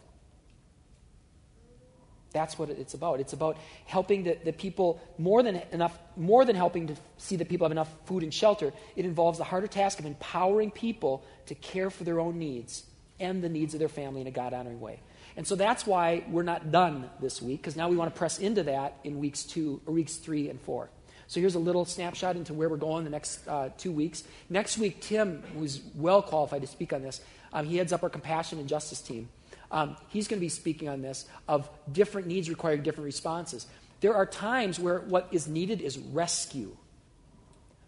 That's 2.32 2.58
what 2.58 2.70
it's 2.70 2.94
about. 2.94 3.20
It's 3.20 3.32
about 3.32 3.56
helping 3.86 4.24
the, 4.24 4.38
the 4.44 4.52
people 4.52 5.00
more 5.18 5.42
than 5.42 5.62
enough, 5.72 5.98
more 6.16 6.44
than 6.44 6.56
helping 6.56 6.86
to 6.88 6.94
see 7.18 7.36
that 7.36 7.48
people 7.48 7.64
have 7.64 7.72
enough 7.72 7.92
food 8.04 8.22
and 8.22 8.32
shelter. 8.32 8.72
It 8.96 9.04
involves 9.04 9.38
the 9.38 9.44
harder 9.44 9.66
task 9.66 9.98
of 9.98 10.06
empowering 10.06 10.70
people 10.70 11.24
to 11.46 11.54
care 11.54 11.90
for 11.90 12.04
their 12.04 12.20
own 12.20 12.38
needs 12.38 12.84
and 13.18 13.42
the 13.42 13.48
needs 13.48 13.74
of 13.74 13.80
their 13.80 13.88
family 13.88 14.20
in 14.20 14.26
a 14.26 14.30
God 14.30 14.54
honoring 14.54 14.80
way. 14.80 15.00
And 15.36 15.46
so 15.46 15.54
that's 15.54 15.86
why 15.86 16.24
we're 16.28 16.42
not 16.42 16.72
done 16.72 17.08
this 17.20 17.42
week, 17.42 17.60
because 17.60 17.76
now 17.76 17.88
we 17.88 17.96
want 17.96 18.12
to 18.12 18.18
press 18.18 18.38
into 18.38 18.62
that 18.64 18.94
in 19.04 19.18
weeks 19.18 19.44
two 19.44 19.80
or 19.86 19.94
weeks 19.94 20.16
three 20.16 20.48
and 20.48 20.60
four. 20.60 20.90
So 21.26 21.38
here's 21.38 21.54
a 21.54 21.60
little 21.60 21.84
snapshot 21.84 22.34
into 22.34 22.52
where 22.54 22.68
we're 22.68 22.76
going 22.76 23.04
the 23.04 23.10
next 23.10 23.46
uh, 23.46 23.70
two 23.78 23.92
weeks. 23.92 24.24
Next 24.48 24.78
week, 24.78 25.00
Tim, 25.00 25.42
who's 25.54 25.80
well 25.94 26.22
qualified 26.22 26.62
to 26.62 26.66
speak 26.66 26.92
on 26.92 27.02
this, 27.02 27.20
um, 27.52 27.66
he 27.66 27.76
heads 27.76 27.92
up 27.92 28.02
our 28.02 28.10
compassion 28.10 28.58
and 28.58 28.68
justice 28.68 29.00
team. 29.00 29.28
Um, 29.70 29.96
he's 30.08 30.28
going 30.28 30.38
to 30.38 30.44
be 30.44 30.48
speaking 30.48 30.88
on 30.88 31.02
this 31.02 31.26
of 31.48 31.68
different 31.90 32.26
needs 32.26 32.48
requiring 32.48 32.82
different 32.82 33.06
responses. 33.06 33.66
There 34.00 34.14
are 34.14 34.26
times 34.26 34.80
where 34.80 35.00
what 35.00 35.28
is 35.30 35.46
needed 35.46 35.80
is 35.80 35.98
rescue. 35.98 36.76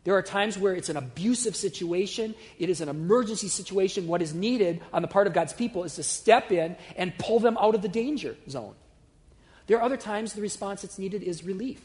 There 0.05 0.15
are 0.15 0.23
times 0.23 0.59
where 0.59 0.75
it's 0.75 0.89
an 0.89 0.97
abusive 0.97 1.55
situation, 1.55 2.35
it 2.59 2.69
is 2.69 2.81
an 2.81 2.89
emergency 2.89 3.49
situation. 3.49 4.09
What 4.09 4.21
is 4.21 4.35
needed 4.35 4.81
on 4.93 5.03
the 5.03 5.09
part 5.09 5.29
of 5.29 5.33
God's 5.33 5.53
people 5.53 5.85
is 5.85 5.95
to 5.95 6.03
step 6.03 6.51
in 6.51 6.77
and 6.97 7.17
pull 7.19 7.39
them 7.39 7.57
out 7.57 7.75
of 7.75 7.83
the 7.83 7.89
danger 7.89 8.37
zone. 8.49 8.75
There 9.69 9.79
are 9.79 9.83
other 9.83 9.97
times 9.97 10.33
the 10.33 10.43
response 10.43 10.83
that's 10.83 10.99
needed 10.99 11.23
is 11.23 11.45
relief. 11.45 11.81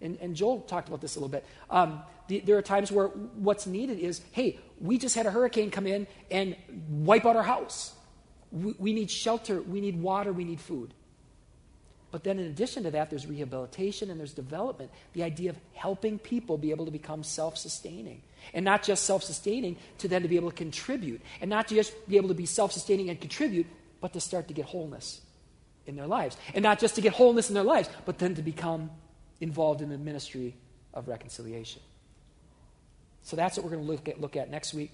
And, 0.00 0.18
and 0.20 0.36
Joel 0.36 0.60
talked 0.60 0.88
about 0.88 1.00
this 1.00 1.16
a 1.16 1.18
little 1.18 1.28
bit. 1.28 1.44
Um, 1.68 2.02
the, 2.28 2.40
there 2.40 2.56
are 2.58 2.62
times 2.62 2.92
where 2.92 3.08
what's 3.08 3.66
needed 3.66 3.98
is 3.98 4.20
hey, 4.32 4.58
we 4.80 4.98
just 4.98 5.16
had 5.16 5.26
a 5.26 5.30
hurricane 5.30 5.70
come 5.70 5.86
in 5.86 6.06
and 6.30 6.56
wipe 6.88 7.26
out 7.26 7.36
our 7.36 7.42
house. 7.42 7.92
We, 8.52 8.92
need 8.92 9.10
shelter, 9.10 9.62
we 9.62 9.80
need 9.80 10.00
water, 10.00 10.32
we 10.32 10.44
need 10.44 10.60
food. 10.60 10.92
But 12.10 12.24
then, 12.24 12.38
in 12.38 12.46
addition 12.46 12.82
to 12.82 12.90
that, 12.90 13.08
there's 13.08 13.26
rehabilitation 13.26 14.10
and 14.10 14.20
there's 14.20 14.34
development. 14.34 14.90
The 15.14 15.22
idea 15.22 15.48
of 15.48 15.56
helping 15.72 16.18
people 16.18 16.58
be 16.58 16.70
able 16.70 16.84
to 16.84 16.90
become 16.90 17.24
self 17.24 17.56
sustaining. 17.56 18.20
And 18.52 18.66
not 18.66 18.82
just 18.82 19.04
self 19.04 19.22
sustaining, 19.22 19.78
to 19.98 20.08
then 20.08 20.20
to 20.20 20.28
be 20.28 20.36
able 20.36 20.50
to 20.50 20.56
contribute. 20.56 21.22
And 21.40 21.48
not 21.48 21.68
to 21.68 21.74
just 21.74 21.94
be 22.06 22.18
able 22.18 22.28
to 22.28 22.34
be 22.34 22.44
self 22.44 22.72
sustaining 22.72 23.08
and 23.08 23.18
contribute, 23.18 23.66
but 24.02 24.12
to 24.12 24.20
start 24.20 24.48
to 24.48 24.54
get 24.54 24.66
wholeness 24.66 25.22
in 25.86 25.96
their 25.96 26.06
lives. 26.06 26.36
And 26.54 26.62
not 26.62 26.78
just 26.78 26.96
to 26.96 27.00
get 27.00 27.14
wholeness 27.14 27.48
in 27.48 27.54
their 27.54 27.64
lives, 27.64 27.88
but 28.04 28.18
then 28.18 28.34
to 28.34 28.42
become 28.42 28.90
involved 29.40 29.80
in 29.80 29.88
the 29.88 29.96
ministry 29.96 30.54
of 30.92 31.08
reconciliation. 31.08 31.80
So 33.22 33.36
that's 33.36 33.56
what 33.56 33.64
we're 33.64 33.72
going 33.72 33.86
to 33.86 33.90
look 33.90 34.08
at, 34.08 34.20
look 34.20 34.36
at 34.36 34.50
next 34.50 34.74
week. 34.74 34.90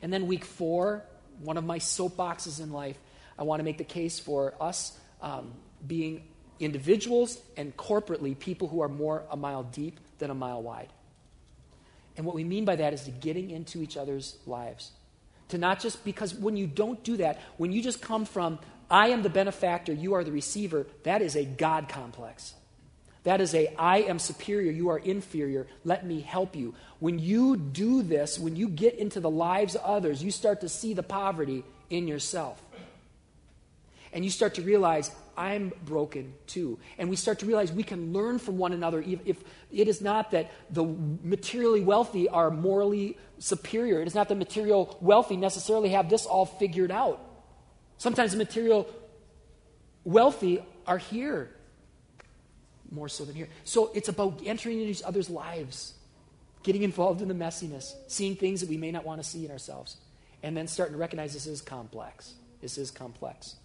And 0.00 0.10
then 0.12 0.26
week 0.26 0.44
four, 0.44 1.04
one 1.42 1.56
of 1.56 1.64
my 1.64 1.78
soapboxes 1.78 2.60
in 2.60 2.72
life, 2.72 2.96
I 3.38 3.44
want 3.44 3.60
to 3.60 3.64
make 3.64 3.78
the 3.78 3.84
case 3.84 4.18
for 4.18 4.54
us 4.60 4.98
um, 5.22 5.52
being 5.86 6.24
individuals 6.60 7.38
and 7.56 7.76
corporately 7.76 8.38
people 8.38 8.68
who 8.68 8.82
are 8.82 8.88
more 8.88 9.24
a 9.30 9.36
mile 9.36 9.62
deep 9.62 10.00
than 10.18 10.30
a 10.30 10.34
mile 10.34 10.62
wide. 10.62 10.88
And 12.16 12.26
what 12.26 12.34
we 12.34 12.42
mean 12.42 12.64
by 12.64 12.76
that 12.76 12.92
is 12.92 13.04
to 13.04 13.12
getting 13.12 13.50
into 13.50 13.80
each 13.80 13.96
other's 13.96 14.36
lives. 14.44 14.90
To 15.50 15.58
not 15.58 15.80
just, 15.80 16.04
because 16.04 16.34
when 16.34 16.56
you 16.56 16.66
don't 16.66 17.02
do 17.04 17.16
that, 17.18 17.40
when 17.56 17.72
you 17.72 17.80
just 17.80 18.02
come 18.02 18.24
from, 18.24 18.58
I 18.90 19.08
am 19.08 19.22
the 19.22 19.30
benefactor, 19.30 19.92
you 19.92 20.14
are 20.14 20.24
the 20.24 20.32
receiver, 20.32 20.86
that 21.04 21.22
is 21.22 21.36
a 21.36 21.44
God 21.44 21.88
complex. 21.88 22.54
That 23.28 23.42
is 23.42 23.54
a, 23.54 23.68
I 23.76 23.98
am 23.98 24.18
superior, 24.18 24.72
you 24.72 24.88
are 24.88 24.96
inferior, 24.96 25.66
let 25.84 26.06
me 26.06 26.22
help 26.22 26.56
you. 26.56 26.74
When 26.98 27.18
you 27.18 27.58
do 27.58 28.00
this, 28.00 28.38
when 28.38 28.56
you 28.56 28.70
get 28.70 28.94
into 28.94 29.20
the 29.20 29.28
lives 29.28 29.74
of 29.74 29.82
others, 29.82 30.22
you 30.22 30.30
start 30.30 30.62
to 30.62 30.68
see 30.70 30.94
the 30.94 31.02
poverty 31.02 31.62
in 31.90 32.08
yourself. 32.08 32.58
And 34.14 34.24
you 34.24 34.30
start 34.30 34.54
to 34.54 34.62
realize, 34.62 35.10
I'm 35.36 35.74
broken 35.84 36.32
too. 36.46 36.78
And 36.96 37.10
we 37.10 37.16
start 37.16 37.40
to 37.40 37.46
realize 37.46 37.70
we 37.70 37.82
can 37.82 38.14
learn 38.14 38.38
from 38.38 38.56
one 38.56 38.72
another 38.72 39.02
even 39.02 39.26
if 39.26 39.44
it 39.70 39.88
is 39.88 40.00
not 40.00 40.30
that 40.30 40.50
the 40.70 40.84
materially 41.22 41.82
wealthy 41.82 42.30
are 42.30 42.50
morally 42.50 43.18
superior. 43.40 44.00
It 44.00 44.06
is 44.06 44.14
not 44.14 44.30
the 44.30 44.36
material 44.36 44.96
wealthy 45.02 45.36
necessarily 45.36 45.90
have 45.90 46.08
this 46.08 46.24
all 46.24 46.46
figured 46.46 46.90
out. 46.90 47.20
Sometimes 47.98 48.32
the 48.32 48.38
material 48.38 48.88
wealthy 50.02 50.62
are 50.86 50.96
here 50.96 51.50
more 52.90 53.08
so 53.08 53.24
than 53.24 53.34
here. 53.34 53.48
So 53.64 53.90
it's 53.94 54.08
about 54.08 54.40
entering 54.44 54.78
into 54.78 54.90
each 54.90 55.02
other's 55.02 55.30
lives, 55.30 55.94
getting 56.62 56.82
involved 56.82 57.22
in 57.22 57.28
the 57.28 57.34
messiness, 57.34 57.94
seeing 58.06 58.36
things 58.36 58.60
that 58.60 58.68
we 58.68 58.76
may 58.76 58.90
not 58.90 59.04
want 59.04 59.22
to 59.22 59.28
see 59.28 59.44
in 59.44 59.50
ourselves, 59.50 59.96
and 60.42 60.56
then 60.56 60.66
starting 60.66 60.94
to 60.94 60.98
recognize 60.98 61.32
this 61.32 61.46
is 61.46 61.60
complex. 61.60 62.34
This 62.60 62.78
is 62.78 62.90
complex. 62.90 63.56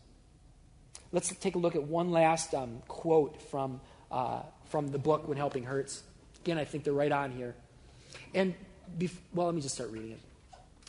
Let's 1.12 1.34
take 1.36 1.56
a 1.56 1.60
look 1.60 1.76
at 1.76 1.84
one 1.84 2.12
last 2.12 2.54
um, 2.54 2.82
quote 2.88 3.42
from, 3.42 3.82
uh, 4.12 4.42
from 4.66 4.90
the 4.90 4.98
book 4.98 5.28
When 5.28 5.38
Helping 5.38 5.64
Hurts. 5.64 6.04
Again, 6.44 6.58
I 6.58 6.66
think 6.66 6.84
they're 6.84 6.94
right 6.94 7.12
on 7.12 7.32
here. 7.32 7.56
And, 8.34 8.56
bef- 8.98 9.16
well, 9.34 9.46
let 9.48 9.56
me 9.56 9.62
just 9.62 9.76
start 9.76 9.92
reading 9.92 10.12
it. 10.12 10.20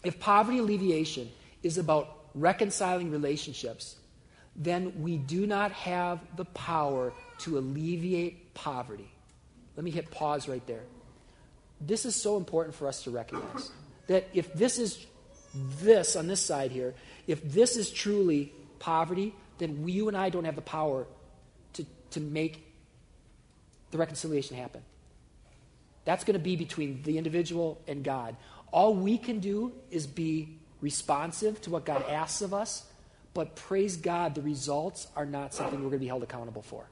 If 0.02 0.18
poverty 0.18 0.58
alleviation 0.58 1.30
is 1.62 1.78
about 1.78 2.16
reconciling 2.34 3.10
relationships, 3.10 3.96
then 4.56 5.02
we 5.02 5.16
do 5.16 5.46
not 5.46 5.72
have 5.72 6.20
the 6.36 6.44
power 6.46 7.12
to 7.38 7.58
alleviate 7.58 8.54
poverty. 8.54 9.10
Let 9.76 9.84
me 9.84 9.90
hit 9.90 10.10
pause 10.10 10.48
right 10.48 10.64
there. 10.66 10.84
This 11.80 12.06
is 12.06 12.14
so 12.14 12.36
important 12.36 12.74
for 12.74 12.86
us 12.86 13.02
to 13.04 13.10
recognize 13.10 13.70
that 14.06 14.28
if 14.32 14.52
this 14.54 14.78
is 14.78 15.06
this 15.80 16.16
on 16.16 16.26
this 16.26 16.40
side 16.40 16.70
here, 16.70 16.94
if 17.26 17.42
this 17.42 17.76
is 17.76 17.90
truly 17.90 18.52
poverty, 18.78 19.34
then 19.58 19.82
we, 19.82 19.92
you 19.92 20.08
and 20.08 20.16
I 20.16 20.30
don't 20.30 20.44
have 20.44 20.56
the 20.56 20.62
power 20.62 21.06
to, 21.74 21.86
to 22.10 22.20
make 22.20 22.66
the 23.90 23.98
reconciliation 23.98 24.56
happen. 24.56 24.82
That's 26.04 26.24
going 26.24 26.34
to 26.34 26.42
be 26.42 26.56
between 26.56 27.02
the 27.02 27.16
individual 27.16 27.80
and 27.86 28.04
God. 28.04 28.36
All 28.72 28.94
we 28.94 29.16
can 29.18 29.38
do 29.38 29.72
is 29.90 30.06
be 30.06 30.58
responsive 30.80 31.60
to 31.62 31.70
what 31.70 31.84
God 31.84 32.04
asks 32.08 32.42
of 32.42 32.52
us, 32.52 32.84
but 33.32 33.56
praise 33.56 33.96
God, 33.96 34.34
the 34.34 34.42
results 34.42 35.06
are 35.16 35.24
not 35.24 35.54
something 35.54 35.78
we're 35.78 35.90
going 35.90 35.98
to 36.00 36.04
be 36.04 36.08
held 36.08 36.22
accountable 36.22 36.62
for. 36.62 36.86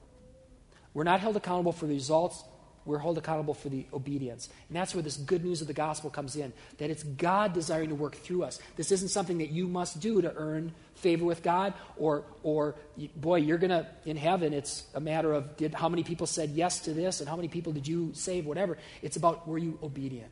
We're 0.94 1.04
not 1.04 1.20
held 1.20 1.36
accountable 1.36 1.72
for 1.72 1.86
the 1.86 1.94
results, 1.94 2.44
we're 2.84 2.98
held 2.98 3.16
accountable 3.16 3.54
for 3.54 3.68
the 3.68 3.86
obedience. 3.92 4.48
And 4.68 4.76
that's 4.76 4.94
where 4.94 5.02
this 5.02 5.16
good 5.16 5.44
news 5.44 5.60
of 5.60 5.68
the 5.68 5.72
gospel 5.72 6.10
comes 6.10 6.34
in 6.36 6.52
that 6.78 6.90
it's 6.90 7.02
God 7.02 7.52
desiring 7.52 7.90
to 7.90 7.94
work 7.94 8.16
through 8.16 8.42
us. 8.42 8.58
This 8.76 8.90
isn't 8.90 9.08
something 9.08 9.38
that 9.38 9.50
you 9.50 9.68
must 9.68 10.00
do 10.00 10.20
to 10.20 10.34
earn 10.34 10.72
favor 10.96 11.24
with 11.24 11.42
God, 11.42 11.74
or, 11.96 12.24
or 12.42 12.74
boy, 13.16 13.36
you're 13.36 13.58
going 13.58 13.70
to, 13.70 13.86
in 14.04 14.16
heaven, 14.16 14.52
it's 14.52 14.84
a 14.94 15.00
matter 15.00 15.32
of 15.32 15.56
did, 15.56 15.74
how 15.74 15.88
many 15.88 16.02
people 16.02 16.26
said 16.26 16.50
yes 16.50 16.80
to 16.80 16.92
this 16.92 17.20
and 17.20 17.28
how 17.28 17.36
many 17.36 17.48
people 17.48 17.72
did 17.72 17.86
you 17.86 18.10
save, 18.14 18.46
whatever. 18.46 18.78
It's 19.00 19.16
about 19.16 19.46
were 19.46 19.58
you 19.58 19.78
obedient. 19.82 20.30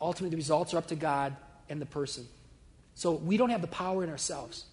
Ultimately, 0.00 0.30
the 0.30 0.36
results 0.36 0.74
are 0.74 0.78
up 0.78 0.88
to 0.88 0.96
God 0.96 1.36
and 1.68 1.80
the 1.80 1.86
person. 1.86 2.26
So 2.94 3.12
we 3.12 3.36
don't 3.36 3.50
have 3.50 3.62
the 3.62 3.66
power 3.66 4.04
in 4.04 4.10
ourselves. 4.10 4.64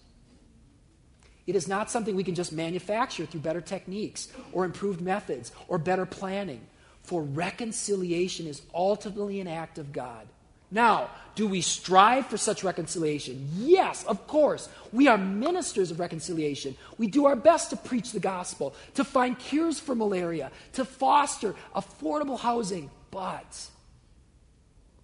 It 1.46 1.56
is 1.56 1.68
not 1.68 1.90
something 1.90 2.16
we 2.16 2.24
can 2.24 2.34
just 2.34 2.52
manufacture 2.52 3.26
through 3.26 3.40
better 3.40 3.60
techniques 3.60 4.28
or 4.52 4.64
improved 4.64 5.00
methods 5.00 5.52
or 5.68 5.78
better 5.78 6.06
planning. 6.06 6.60
For 7.02 7.22
reconciliation 7.22 8.46
is 8.46 8.62
ultimately 8.74 9.40
an 9.40 9.48
act 9.48 9.78
of 9.78 9.92
God. 9.92 10.26
Now, 10.70 11.10
do 11.34 11.46
we 11.46 11.60
strive 11.60 12.26
for 12.26 12.36
such 12.36 12.64
reconciliation? 12.64 13.48
Yes, 13.58 14.04
of 14.04 14.26
course. 14.26 14.68
We 14.92 15.06
are 15.08 15.18
ministers 15.18 15.90
of 15.90 16.00
reconciliation. 16.00 16.76
We 16.98 17.06
do 17.06 17.26
our 17.26 17.36
best 17.36 17.70
to 17.70 17.76
preach 17.76 18.12
the 18.12 18.20
gospel, 18.20 18.74
to 18.94 19.04
find 19.04 19.38
cures 19.38 19.78
for 19.78 19.94
malaria, 19.94 20.50
to 20.72 20.84
foster 20.84 21.54
affordable 21.76 22.38
housing. 22.38 22.90
But 23.10 23.68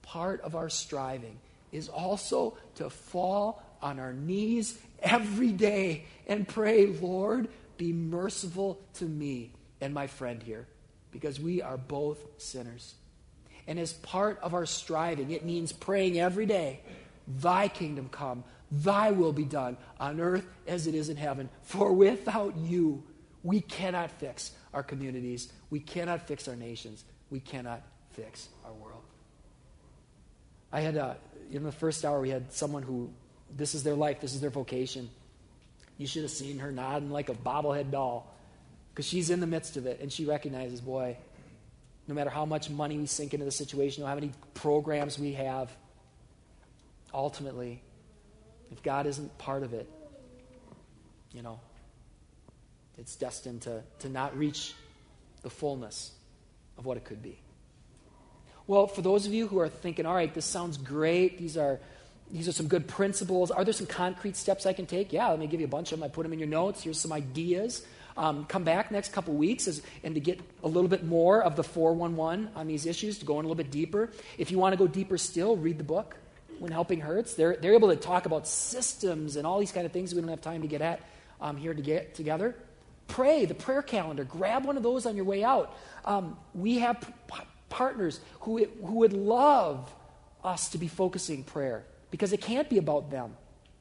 part 0.03 0.41
of 0.41 0.57
our 0.57 0.71
striving 0.71 1.39
is 1.71 1.89
also 1.89 2.57
to 2.77 2.91
fall 2.91 3.63
on 3.83 4.01
our 4.01 4.13
knees 4.13 4.79
every 5.03 5.53
day 5.53 6.05
and 6.27 6.47
pray, 6.47 6.87
Lord, 6.87 7.49
be 7.77 7.93
merciful 7.93 8.81
to 8.95 9.05
me 9.05 9.53
and 9.81 9.95
my 9.95 10.07
friend 10.07 10.43
here, 10.43 10.69
because 11.11 11.41
we 11.41 11.63
are 11.63 11.77
both 11.77 12.19
sinners. 12.37 12.95
And 13.67 13.79
as 13.79 13.93
part 13.93 14.39
of 14.43 14.53
our 14.55 14.67
striving, 14.67 15.31
it 15.31 15.45
means 15.45 15.73
praying 15.73 16.19
every 16.19 16.47
day, 16.47 16.81
Thy 17.27 17.69
kingdom 17.69 18.09
come, 18.11 18.45
Thy 18.71 19.11
will 19.11 19.33
be 19.33 19.45
done 19.45 19.77
on 19.99 20.21
earth 20.21 20.47
as 20.67 20.87
it 20.87 20.95
is 20.95 21.09
in 21.09 21.17
heaven. 21.17 21.49
For 21.63 21.93
without 21.93 22.57
you, 22.57 23.03
we 23.43 23.61
cannot 23.61 24.11
fix 24.13 24.53
our 24.73 24.83
communities. 24.83 25.53
We 25.71 25.81
cannot 25.81 26.27
fix 26.27 26.47
our 26.47 26.57
nations. 26.57 27.05
We 27.31 27.41
cannot 27.41 27.83
fix 28.13 28.49
our 28.65 28.73
world. 28.73 29.03
I 30.73 30.81
had, 30.81 30.97
uh, 30.97 31.15
in 31.51 31.65
the 31.65 31.73
first 31.73 32.05
hour, 32.05 32.21
we 32.21 32.31
had 32.31 32.53
someone 32.53 32.83
who, 32.83 33.11
this 33.57 33.75
is 33.75 33.83
their 33.83 33.95
life, 33.95 34.21
this 34.21 34.35
is 34.35 34.41
their 34.41 34.51
vocation. 34.51 35.11
You 35.99 36.07
should 36.07 36.23
have 36.23 36.31
seen 36.31 36.59
her 36.61 36.73
nodding 36.73 37.11
like 37.11 37.29
a 37.29 37.35
bobblehead 37.35 37.91
doll 37.91 38.33
because 38.93 39.07
she's 39.07 39.31
in 39.31 39.41
the 39.41 39.47
midst 39.47 39.77
of 39.77 39.87
it 39.87 40.01
and 40.01 40.13
she 40.13 40.25
recognizes, 40.25 40.81
boy, 40.81 41.17
no 42.09 42.15
matter 42.15 42.31
how 42.31 42.45
much 42.45 42.71
money 42.71 42.99
we 42.99 43.07
sink 43.07 43.35
into 43.35 43.45
the 43.45 43.53
situation, 43.53 44.03
no 44.03 44.09
how 44.09 44.15
many 44.15 44.33
programs 44.55 45.19
we 45.19 45.35
have, 45.35 45.71
ultimately, 47.13 47.83
if 48.73 48.83
God 48.83 49.07
isn't 49.07 49.37
part 49.39 49.63
of 49.63 49.75
it, 49.75 49.89
you 51.33 51.43
know, 51.43 51.61
it's 52.99 53.17
destined 53.17 53.63
to, 53.63 53.83
to 54.01 54.09
not 54.09 54.37
reach 54.37 54.75
the 55.43 55.51
fullness 55.51 56.13
of 56.77 56.87
what 56.87 56.97
it 56.97 57.05
could 57.05 57.23
be. 57.23 57.39
Well, 58.67 58.87
for 58.87 59.03
those 59.03 59.27
of 59.27 59.35
you 59.35 59.49
who 59.49 59.59
are 59.59 59.69
thinking, 59.69 60.07
all 60.07 60.15
right, 60.15 60.33
this 60.33 60.45
sounds 60.45 60.77
great, 60.77 61.39
these 61.39 61.57
are 61.57 61.81
these 62.33 62.47
are 62.47 62.53
some 62.53 62.69
good 62.69 62.87
principles. 62.87 63.51
Are 63.51 63.65
there 63.65 63.73
some 63.73 63.87
concrete 63.87 64.37
steps 64.37 64.65
I 64.67 64.73
can 64.73 64.87
take? 64.87 65.13
Yeah, 65.13 65.29
let 65.29 65.39
me 65.39 65.47
give 65.47 65.61
you 65.61 65.67
a 65.67 65.71
bunch 65.71 65.93
of 65.93 65.99
them. 65.99 66.05
I 66.05 66.09
put 66.09 66.23
them 66.23 66.33
in 66.33 66.39
your 66.39 66.49
notes. 66.49 66.83
Here's 66.83 67.01
some 67.01 67.13
ideas. 67.13 67.85
Um, 68.17 68.45
come 68.45 68.65
back 68.65 68.91
next 68.91 69.13
couple 69.13 69.35
weeks 69.35 69.67
as, 69.67 69.83
and 70.05 70.15
to 70.15 70.21
get 70.21 70.41
a 70.63 70.69
little 70.69 70.89
bit 70.89 71.05
more 71.05 71.43
of 71.43 71.57
the 71.57 71.65
411 71.65 72.51
on 72.55 72.67
these 72.67 72.87
issues, 72.87 73.19
to 73.19 73.25
go 73.25 73.39
in 73.41 73.45
a 73.45 73.49
little 73.49 73.63
bit 73.63 73.71
deeper. 73.71 74.11
If 74.39 74.51
you 74.51 74.59
want 74.59 74.75
to 74.75 74.77
go 74.77 74.87
deeper 74.87 75.19
still, 75.19 75.57
read 75.57 75.79
the 75.79 75.85
book, 75.85 76.17
When 76.59 76.71
Helping 76.71 77.01
Hurts. 77.01 77.35
They're, 77.35 77.57
they're 77.57 77.75
able 77.75 77.89
to 77.89 77.97
talk 77.97 78.27
about 78.27 78.47
systems 78.47 79.37
and 79.37 79.47
all 79.47 79.59
these 79.59 79.73
kind 79.73 79.87
of 79.87 79.93
things 79.93 80.15
we 80.15 80.21
don't 80.21 80.31
have 80.31 80.41
time 80.41 80.63
to 80.63 80.69
get 80.69 80.83
at 80.83 81.01
um, 81.41 81.57
here 81.57 81.75
to 81.75 81.83
get 81.83 82.15
together. 82.15 82.55
Pray, 83.09 83.45
the 83.45 83.55
prayer 83.55 83.83
calendar. 83.83 84.23
Grab 84.23 84.65
one 84.65 84.77
of 84.77 84.83
those 84.83 85.07
on 85.07 85.17
your 85.17 85.25
way 85.25 85.43
out. 85.43 85.77
Um, 86.05 86.37
we 86.55 86.79
have 86.79 87.01
p- 87.01 87.43
partners 87.69 88.21
who, 88.41 88.65
who 88.85 88.95
would 88.97 89.13
love 89.13 89.93
us 90.45 90.69
to 90.71 90.79
be 90.79 90.89
focusing 90.89 91.43
prayer 91.43 91.85
because 92.11 92.33
it 92.33 92.41
can't 92.41 92.69
be 92.69 92.79
about 92.79 93.11
them. 93.11 93.37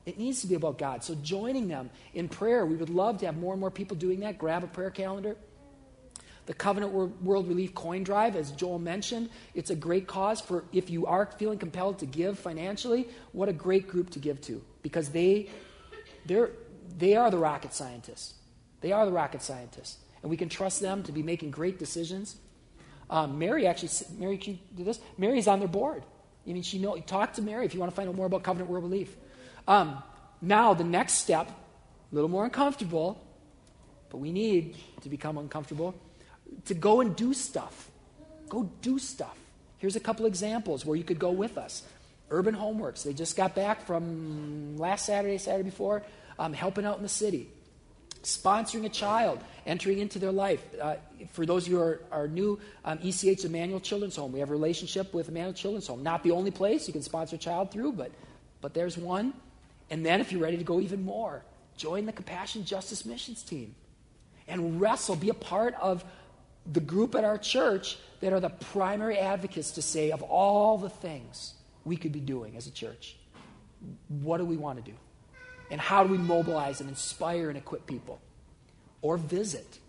It 0.05 0.17
needs 0.17 0.41
to 0.41 0.47
be 0.47 0.55
about 0.55 0.77
God. 0.77 1.03
So 1.03 1.15
joining 1.15 1.67
them 1.67 1.89
in 2.13 2.29
prayer, 2.29 2.65
we 2.65 2.75
would 2.75 2.89
love 2.89 3.19
to 3.19 3.25
have 3.25 3.37
more 3.37 3.53
and 3.53 3.59
more 3.59 3.71
people 3.71 3.95
doing 3.95 4.21
that. 4.21 4.37
Grab 4.37 4.63
a 4.63 4.67
prayer 4.67 4.89
calendar. 4.89 5.35
The 6.45 6.55
Covenant 6.55 6.93
World 7.21 7.47
Relief 7.47 7.75
Coin 7.75 8.03
Drive, 8.03 8.35
as 8.35 8.49
Joel 8.51 8.79
mentioned, 8.79 9.29
it's 9.53 9.69
a 9.69 9.75
great 9.75 10.07
cause 10.07 10.41
for 10.41 10.63
if 10.73 10.89
you 10.89 11.05
are 11.05 11.29
feeling 11.37 11.59
compelled 11.59 11.99
to 11.99 12.07
give 12.07 12.39
financially, 12.39 13.07
what 13.33 13.49
a 13.49 13.53
great 13.53 13.87
group 13.87 14.09
to 14.11 14.19
give 14.19 14.41
to 14.41 14.63
because 14.81 15.09
they, 15.09 15.49
they're, 16.25 16.49
they 16.97 17.15
are 17.15 17.29
the 17.29 17.37
rocket 17.37 17.75
scientists. 17.75 18.33
They 18.81 18.91
are 18.91 19.05
the 19.05 19.11
rocket 19.11 19.43
scientists. 19.43 19.97
And 20.23 20.31
we 20.31 20.37
can 20.37 20.49
trust 20.49 20.81
them 20.81 21.03
to 21.03 21.11
be 21.11 21.21
making 21.21 21.51
great 21.51 21.77
decisions. 21.77 22.37
Um, 23.11 23.37
Mary 23.37 23.67
actually, 23.67 23.91
Mary, 24.17 24.37
can 24.37 24.53
you 24.53 24.59
do 24.75 24.83
this? 24.83 24.99
Mary's 25.19 25.47
on 25.47 25.59
their 25.59 25.67
board. 25.67 26.03
I 26.49 26.53
mean, 26.53 26.63
she 26.63 26.79
know. 26.79 26.97
Talk 26.97 27.33
to 27.33 27.41
Mary 27.41 27.65
if 27.65 27.73
you 27.73 27.79
want 27.79 27.91
to 27.91 27.95
find 27.95 28.09
out 28.09 28.15
more 28.15 28.25
about 28.25 28.43
Covenant 28.43 28.71
World 28.71 28.83
Relief. 28.83 29.15
Um, 29.67 30.01
now, 30.41 30.73
the 30.73 30.83
next 30.83 31.13
step, 31.13 31.47
a 31.47 32.15
little 32.15 32.29
more 32.29 32.45
uncomfortable, 32.45 33.23
but 34.09 34.17
we 34.17 34.31
need 34.31 34.75
to 35.01 35.09
become 35.09 35.37
uncomfortable, 35.37 35.93
to 36.65 36.73
go 36.73 37.01
and 37.01 37.15
do 37.15 37.33
stuff. 37.33 37.91
Go 38.47 38.71
do 38.81 38.97
stuff. 38.97 39.37
Here's 39.77 39.95
a 39.95 39.99
couple 39.99 40.25
examples 40.25 40.85
where 40.85 40.97
you 40.97 41.03
could 41.03 41.19
go 41.19 41.29
with 41.29 41.57
us. 41.57 41.83
Urban 42.31 42.55
Homeworks, 42.55 43.03
they 43.03 43.13
just 43.13 43.37
got 43.37 43.53
back 43.53 43.85
from 43.85 44.77
last 44.77 45.05
Saturday, 45.05 45.37
Saturday 45.37 45.69
before, 45.69 46.03
um, 46.39 46.53
helping 46.53 46.85
out 46.85 46.97
in 46.97 47.03
the 47.03 47.09
city. 47.09 47.49
Sponsoring 48.23 48.85
a 48.85 48.89
child, 48.89 49.39
entering 49.65 49.99
into 49.99 50.19
their 50.19 50.31
life. 50.31 50.63
Uh, 50.81 50.95
for 51.31 51.45
those 51.45 51.65
of 51.65 51.71
you 51.71 51.77
who 51.77 51.83
are, 51.83 52.01
are 52.11 52.27
new, 52.27 52.59
um, 52.85 52.99
ECH 53.01 53.45
Emmanuel 53.45 53.79
Children's 53.79 54.15
Home. 54.15 54.31
We 54.31 54.39
have 54.39 54.49
a 54.49 54.53
relationship 54.53 55.13
with 55.13 55.29
Emmanuel 55.29 55.53
Children's 55.53 55.87
Home. 55.87 56.03
Not 56.03 56.23
the 56.23 56.31
only 56.31 56.51
place 56.51 56.87
you 56.87 56.93
can 56.93 57.01
sponsor 57.01 57.35
a 57.35 57.39
child 57.39 57.71
through, 57.71 57.93
but, 57.93 58.11
but 58.61 58.73
there's 58.73 58.97
one. 58.97 59.33
And 59.89 60.05
then, 60.05 60.21
if 60.21 60.31
you're 60.31 60.41
ready 60.41 60.57
to 60.57 60.63
go 60.63 60.79
even 60.79 61.03
more, 61.03 61.43
join 61.77 62.05
the 62.05 62.11
Compassion 62.11 62.65
Justice 62.65 63.05
Missions 63.05 63.41
team 63.41 63.73
and 64.47 64.81
wrestle, 64.81 65.15
be 65.15 65.29
a 65.29 65.33
part 65.33 65.75
of 65.81 66.03
the 66.71 66.79
group 66.79 67.15
at 67.15 67.23
our 67.23 67.37
church 67.37 67.97
that 68.19 68.33
are 68.33 68.39
the 68.39 68.49
primary 68.49 69.17
advocates 69.17 69.71
to 69.71 69.81
say, 69.81 70.11
of 70.11 70.21
all 70.21 70.77
the 70.77 70.89
things 70.89 71.53
we 71.85 71.95
could 71.95 72.11
be 72.11 72.19
doing 72.19 72.57
as 72.57 72.67
a 72.67 72.71
church, 72.71 73.15
what 74.09 74.37
do 74.37 74.45
we 74.45 74.57
want 74.57 74.83
to 74.83 74.91
do? 74.91 74.97
And 75.71 75.79
how 75.79 76.03
do 76.03 76.11
we 76.11 76.17
mobilize 76.17 76.81
and 76.81 76.89
inspire 76.89 77.49
and 77.49 77.57
equip 77.57 77.85
people? 77.85 78.19
Or 79.01 79.17
visit. 79.17 79.79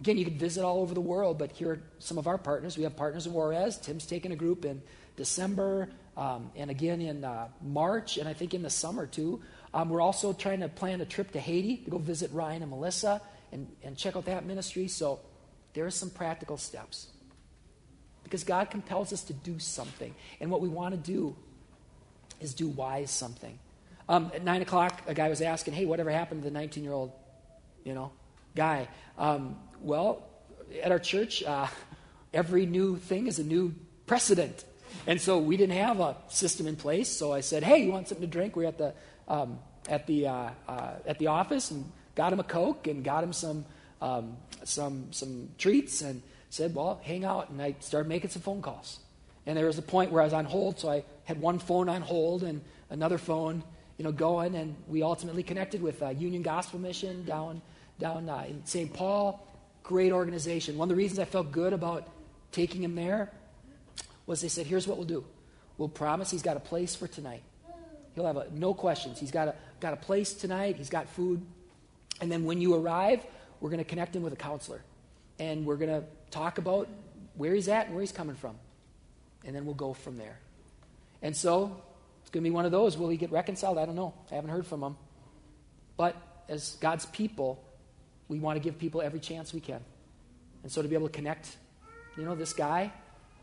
Again, 0.00 0.16
you 0.16 0.24
could 0.24 0.38
visit 0.38 0.64
all 0.64 0.80
over 0.80 0.94
the 0.94 1.00
world, 1.00 1.38
but 1.38 1.52
here 1.52 1.72
are 1.72 1.80
some 1.98 2.18
of 2.18 2.26
our 2.26 2.38
partners. 2.38 2.76
We 2.76 2.84
have 2.84 2.96
partners 2.96 3.26
in 3.26 3.32
Juarez. 3.32 3.78
Tim's 3.78 4.06
taking 4.06 4.32
a 4.32 4.36
group 4.36 4.64
in 4.64 4.80
December 5.16 5.90
um, 6.16 6.50
and 6.56 6.70
again 6.70 7.00
in 7.00 7.24
uh, 7.24 7.48
March, 7.62 8.16
and 8.16 8.28
I 8.28 8.32
think 8.32 8.54
in 8.54 8.62
the 8.62 8.70
summer 8.70 9.06
too. 9.06 9.40
Um, 9.72 9.88
we're 9.88 10.00
also 10.00 10.32
trying 10.32 10.60
to 10.60 10.68
plan 10.68 11.00
a 11.00 11.04
trip 11.04 11.32
to 11.32 11.40
Haiti 11.40 11.76
to 11.78 11.90
go 11.90 11.98
visit 11.98 12.32
Ryan 12.32 12.62
and 12.62 12.70
Melissa 12.70 13.20
and, 13.52 13.68
and 13.82 13.96
check 13.96 14.16
out 14.16 14.24
that 14.24 14.44
ministry. 14.44 14.88
So 14.88 15.20
there 15.74 15.86
are 15.86 15.90
some 15.90 16.10
practical 16.10 16.56
steps. 16.56 17.08
Because 18.24 18.44
God 18.44 18.70
compels 18.70 19.12
us 19.12 19.22
to 19.24 19.32
do 19.32 19.58
something. 19.58 20.14
And 20.40 20.50
what 20.50 20.60
we 20.60 20.68
want 20.68 20.92
to 20.94 21.00
do 21.00 21.36
is 22.40 22.52
do 22.52 22.68
wise 22.68 23.10
something. 23.10 23.58
Um, 24.08 24.30
at 24.34 24.42
9 24.42 24.62
o'clock, 24.62 25.02
a 25.06 25.14
guy 25.14 25.28
was 25.28 25.42
asking, 25.42 25.74
hey, 25.74 25.84
whatever 25.84 26.10
happened 26.10 26.42
to 26.42 26.48
the 26.48 26.54
19 26.54 26.82
year 26.82 26.92
old, 26.92 27.12
you 27.84 27.94
know, 27.94 28.12
guy? 28.54 28.88
Um, 29.18 29.56
well, 29.80 30.22
at 30.82 30.92
our 30.92 30.98
church, 30.98 31.42
uh, 31.42 31.66
every 32.34 32.66
new 32.66 32.96
thing 32.96 33.26
is 33.26 33.38
a 33.38 33.44
new 33.44 33.74
precedent. 34.06 34.64
And 35.06 35.20
so 35.20 35.38
we 35.38 35.56
didn't 35.56 35.76
have 35.76 36.00
a 36.00 36.16
system 36.28 36.66
in 36.66 36.76
place. 36.76 37.08
So 37.08 37.32
I 37.32 37.40
said, 37.40 37.62
"Hey, 37.62 37.84
you 37.84 37.92
want 37.92 38.08
something 38.08 38.26
to 38.26 38.30
drink?" 38.30 38.56
We 38.56 38.64
are 38.64 38.68
at 38.68 38.78
the 38.78 38.94
um, 39.28 39.58
at 39.88 40.06
the 40.06 40.26
uh, 40.26 40.50
uh, 40.66 40.92
at 41.06 41.18
the 41.18 41.28
office 41.28 41.70
and 41.70 41.90
got 42.14 42.32
him 42.32 42.40
a 42.40 42.44
coke 42.44 42.86
and 42.86 43.04
got 43.04 43.22
him 43.22 43.32
some 43.32 43.64
um, 44.00 44.36
some 44.64 45.12
some 45.12 45.50
treats 45.58 46.02
and 46.02 46.22
said, 46.50 46.74
"Well, 46.74 47.00
hang 47.02 47.24
out." 47.24 47.50
And 47.50 47.60
I 47.60 47.76
started 47.80 48.08
making 48.08 48.30
some 48.30 48.42
phone 48.42 48.62
calls. 48.62 48.98
And 49.46 49.56
there 49.56 49.66
was 49.66 49.78
a 49.78 49.82
point 49.82 50.12
where 50.12 50.20
I 50.20 50.24
was 50.24 50.34
on 50.34 50.44
hold, 50.44 50.78
so 50.78 50.90
I 50.90 51.04
had 51.24 51.40
one 51.40 51.58
phone 51.58 51.88
on 51.88 52.02
hold 52.02 52.42
and 52.42 52.60
another 52.90 53.16
phone, 53.16 53.64
you 53.98 54.04
know, 54.04 54.12
going. 54.12 54.54
And 54.54 54.74
we 54.86 55.02
ultimately 55.02 55.42
connected 55.42 55.82
with 55.82 56.02
uh, 56.02 56.08
Union 56.08 56.42
Gospel 56.42 56.78
Mission 56.78 57.24
down 57.24 57.60
down 57.98 58.28
uh, 58.28 58.44
in 58.48 58.64
St. 58.64 58.92
Paul. 58.92 59.44
Great 59.82 60.12
organization. 60.12 60.78
One 60.78 60.86
of 60.86 60.90
the 60.90 60.96
reasons 60.96 61.18
I 61.18 61.24
felt 61.24 61.50
good 61.52 61.72
about 61.72 62.06
taking 62.52 62.82
him 62.82 62.94
there 62.94 63.30
was 64.26 64.40
they 64.40 64.48
said, 64.48 64.66
here's 64.66 64.86
what 64.86 64.98
we'll 64.98 65.06
do. 65.06 65.24
We'll 65.78 65.88
promise 65.88 66.30
he's 66.30 66.42
got 66.42 66.56
a 66.56 66.60
place 66.60 66.94
for 66.94 67.06
tonight. 67.06 67.42
He'll 68.14 68.26
have 68.26 68.36
a, 68.36 68.46
no 68.52 68.74
questions. 68.74 69.18
He's 69.18 69.30
got 69.30 69.48
a, 69.48 69.54
got 69.80 69.92
a 69.92 69.96
place 69.96 70.34
tonight. 70.34 70.76
He's 70.76 70.90
got 70.90 71.08
food. 71.08 71.44
And 72.20 72.30
then 72.30 72.44
when 72.44 72.60
you 72.60 72.74
arrive, 72.74 73.24
we're 73.60 73.70
going 73.70 73.78
to 73.78 73.88
connect 73.88 74.14
him 74.14 74.22
with 74.22 74.32
a 74.32 74.36
counselor. 74.36 74.82
And 75.38 75.64
we're 75.64 75.76
going 75.76 75.90
to 75.90 76.04
talk 76.30 76.58
about 76.58 76.88
where 77.36 77.54
he's 77.54 77.68
at 77.68 77.86
and 77.86 77.94
where 77.94 78.02
he's 78.02 78.12
coming 78.12 78.34
from. 78.34 78.56
And 79.44 79.54
then 79.54 79.64
we'll 79.64 79.74
go 79.74 79.94
from 79.94 80.16
there. 80.16 80.38
And 81.22 81.36
so 81.36 81.80
it's 82.28 82.34
going 82.34 82.44
to 82.44 82.50
be 82.50 82.54
one 82.54 82.66
of 82.66 82.72
those. 82.72 82.98
Will 82.98 83.08
he 83.08 83.16
get 83.16 83.32
reconciled? 83.32 83.78
I 83.78 83.86
don't 83.86 83.94
know. 83.94 84.12
I 84.30 84.34
haven't 84.34 84.50
heard 84.50 84.66
from 84.66 84.82
him. 84.82 84.96
But 85.96 86.14
as 86.46 86.76
God's 86.78 87.06
people, 87.06 87.64
we 88.28 88.38
want 88.38 88.56
to 88.56 88.60
give 88.60 88.78
people 88.78 89.00
every 89.00 89.18
chance 89.18 89.54
we 89.54 89.60
can. 89.60 89.80
And 90.62 90.70
so 90.70 90.82
to 90.82 90.88
be 90.88 90.94
able 90.94 91.06
to 91.06 91.12
connect, 91.12 91.56
you 92.18 92.26
know, 92.26 92.34
this 92.34 92.52
guy 92.52 92.92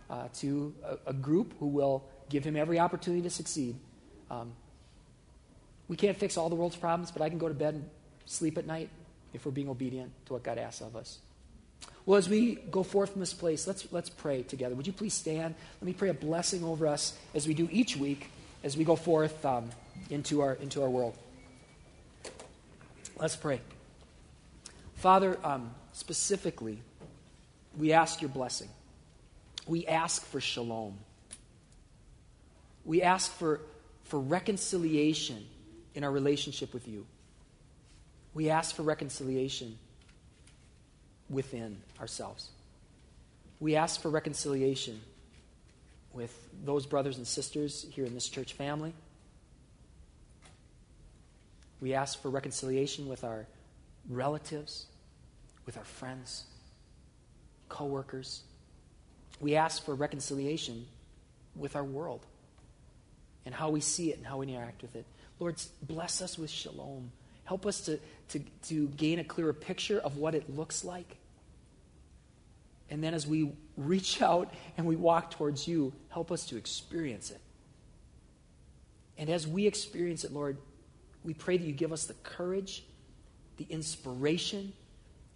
uh, 0.08 0.28
to 0.36 0.76
a, 0.84 1.10
a, 1.10 1.14
group 1.14 1.56
who 1.60 1.66
will 1.66 2.04
give 2.30 2.44
him 2.44 2.56
every 2.56 2.78
opportunity 2.78 3.24
to 3.24 3.32
succeed. 3.32 3.76
Um, 4.30 4.52
we 5.88 5.96
can't 5.96 6.16
fix 6.16 6.38
all 6.38 6.50
the 6.50 6.56
world's 6.56 6.76
problems, 6.76 7.10
but 7.10 7.24
I 7.24 7.30
can 7.30 7.40
go 7.40 7.48
to 7.48 7.56
bed 7.56 7.74
and 7.74 7.90
sleep 8.28 8.56
at 8.60 8.68
night 8.68 8.92
if 9.34 9.48
we're 9.48 9.52
being 9.52 9.70
obedient 9.70 10.12
to 10.28 10.34
what 10.34 10.44
God 10.44 10.60
asks 10.60 10.82
of 10.82 10.96
us. 10.96 11.18
Well, 12.06 12.20
as 12.20 12.30
we 12.30 12.54
go 12.54 12.84
forth 12.84 13.14
from 13.14 13.22
this 13.22 13.34
place, 13.34 13.66
let's, 13.66 13.92
let's 13.92 14.12
pray 14.12 14.44
together. 14.44 14.76
Would 14.76 14.86
you 14.86 14.94
please 14.94 15.16
stand? 15.16 15.56
Let 15.82 15.88
me 15.88 15.94
pray 15.94 16.10
a 16.10 16.14
blessing 16.14 16.64
over 16.64 16.86
us 16.86 17.18
as 17.34 17.48
we 17.48 17.56
do 17.56 17.68
each 17.72 17.98
week 17.98 18.30
as 18.66 18.76
we 18.76 18.84
go 18.84 18.98
forth 18.98 19.46
um, 19.46 19.70
into, 20.10 20.42
our, 20.42 20.56
into 20.56 20.82
our 20.82 20.90
world. 20.90 21.16
Let's 23.18 23.38
pray. 23.38 23.62
Father, 24.96 25.38
um, 25.44 25.72
specifically, 25.94 26.80
we 27.78 27.94
ask 27.94 28.22
your 28.22 28.30
blessing 28.30 28.68
we 29.68 29.88
ask 29.88 30.24
for 30.26 30.40
shalom. 30.40 30.98
We 32.84 33.02
ask 33.02 33.32
for, 33.32 33.62
for 34.04 34.20
reconciliation 34.20 35.44
in 35.96 36.04
our 36.04 36.12
relationship 36.12 36.74
with 36.74 36.88
you. 36.88 37.06
We 38.34 38.50
ask 38.50 38.76
for 38.76 38.84
reconciliation 38.84 39.78
within 41.30 41.78
ourselves. 42.00 42.50
We 43.60 43.76
ask 43.76 44.02
for 44.02 44.10
reconciliation 44.10 45.02
with 46.16 46.50
those 46.64 46.86
brothers 46.86 47.18
and 47.18 47.28
sisters 47.28 47.86
here 47.92 48.06
in 48.06 48.14
this 48.14 48.30
church 48.30 48.54
family. 48.54 48.94
We 51.82 51.94
ask 51.94 52.22
for 52.22 52.30
reconciliation 52.30 53.08
with 53.08 53.24
our 53.24 53.46
relatives, 54.10 54.86
with 55.66 55.78
our 55.78 55.84
friends, 55.84 56.46
coworkers. 57.68 58.44
We 59.42 59.56
ask 59.56 59.84
for 59.84 59.94
reconciliation 59.94 60.86
with 61.56 61.76
our 61.76 61.84
world 61.84 62.26
and 63.46 63.54
how 63.54 63.70
we 63.70 63.82
see 63.82 64.12
it 64.12 64.18
and 64.18 64.26
how 64.26 64.38
we 64.38 64.48
interact 64.48 64.82
with 64.82 64.96
it. 64.96 65.06
Lord, 65.40 65.62
bless 65.82 66.22
us 66.22 66.40
with 66.40 66.50
shalom. 66.50 67.12
Help 67.44 67.66
us 67.66 67.82
to, 67.82 68.00
to, 68.30 68.40
to 68.70 68.88
gain 68.88 69.20
a 69.20 69.24
clearer 69.24 69.54
picture 69.54 70.00
of 70.00 70.18
what 70.18 70.34
it 70.34 70.56
looks 70.56 70.86
like. 70.86 71.18
And 72.90 73.04
then 73.04 73.14
as 73.14 73.28
we 73.28 73.52
reach 73.78 74.22
out 74.22 74.54
and 74.78 74.86
we 74.86 74.96
walk 74.96 75.32
towards 75.32 75.68
you, 75.68 75.94
help 76.10 76.32
us 76.32 76.46
to 76.48 76.58
experience 76.58 77.32
it. 77.32 77.42
And 79.18 79.30
as 79.30 79.48
we 79.48 79.68
experience 79.68 80.24
it, 80.24 80.34
Lord, 80.34 80.58
we 81.24 81.34
pray 81.34 81.58
that 81.58 81.66
you 81.66 81.74
give 81.74 81.92
us 81.92 82.06
the 82.06 82.14
courage, 82.16 82.84
the 83.58 83.66
inspiration, 83.70 84.74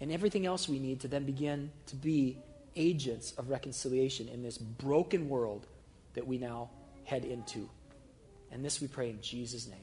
and 0.02 0.12
everything 0.12 0.46
else 0.46 0.70
we 0.70 0.80
need 0.80 1.02
to 1.02 1.08
then 1.08 1.26
begin 1.26 1.72
to 1.88 1.96
be 1.96 2.38
agents 2.76 3.34
of 3.38 3.50
reconciliation 3.50 4.28
in 4.30 4.44
this 4.44 4.58
broken 4.58 5.28
world 5.30 5.66
that 6.14 6.26
we 6.26 6.38
now 6.38 6.70
head 7.04 7.26
into. 7.26 7.70
And 8.52 8.64
this 8.64 8.82
we 8.82 8.88
pray 8.88 9.10
in 9.10 9.22
Jesus' 9.22 9.68
name. 9.68 9.78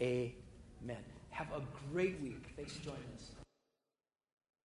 Amen. 0.00 1.02
Have 1.30 1.48
a 1.52 1.62
great 1.92 2.20
week. 2.20 2.42
Thanks 2.56 2.72
for 2.74 2.84
joining 2.84 3.02
us. 3.16 3.33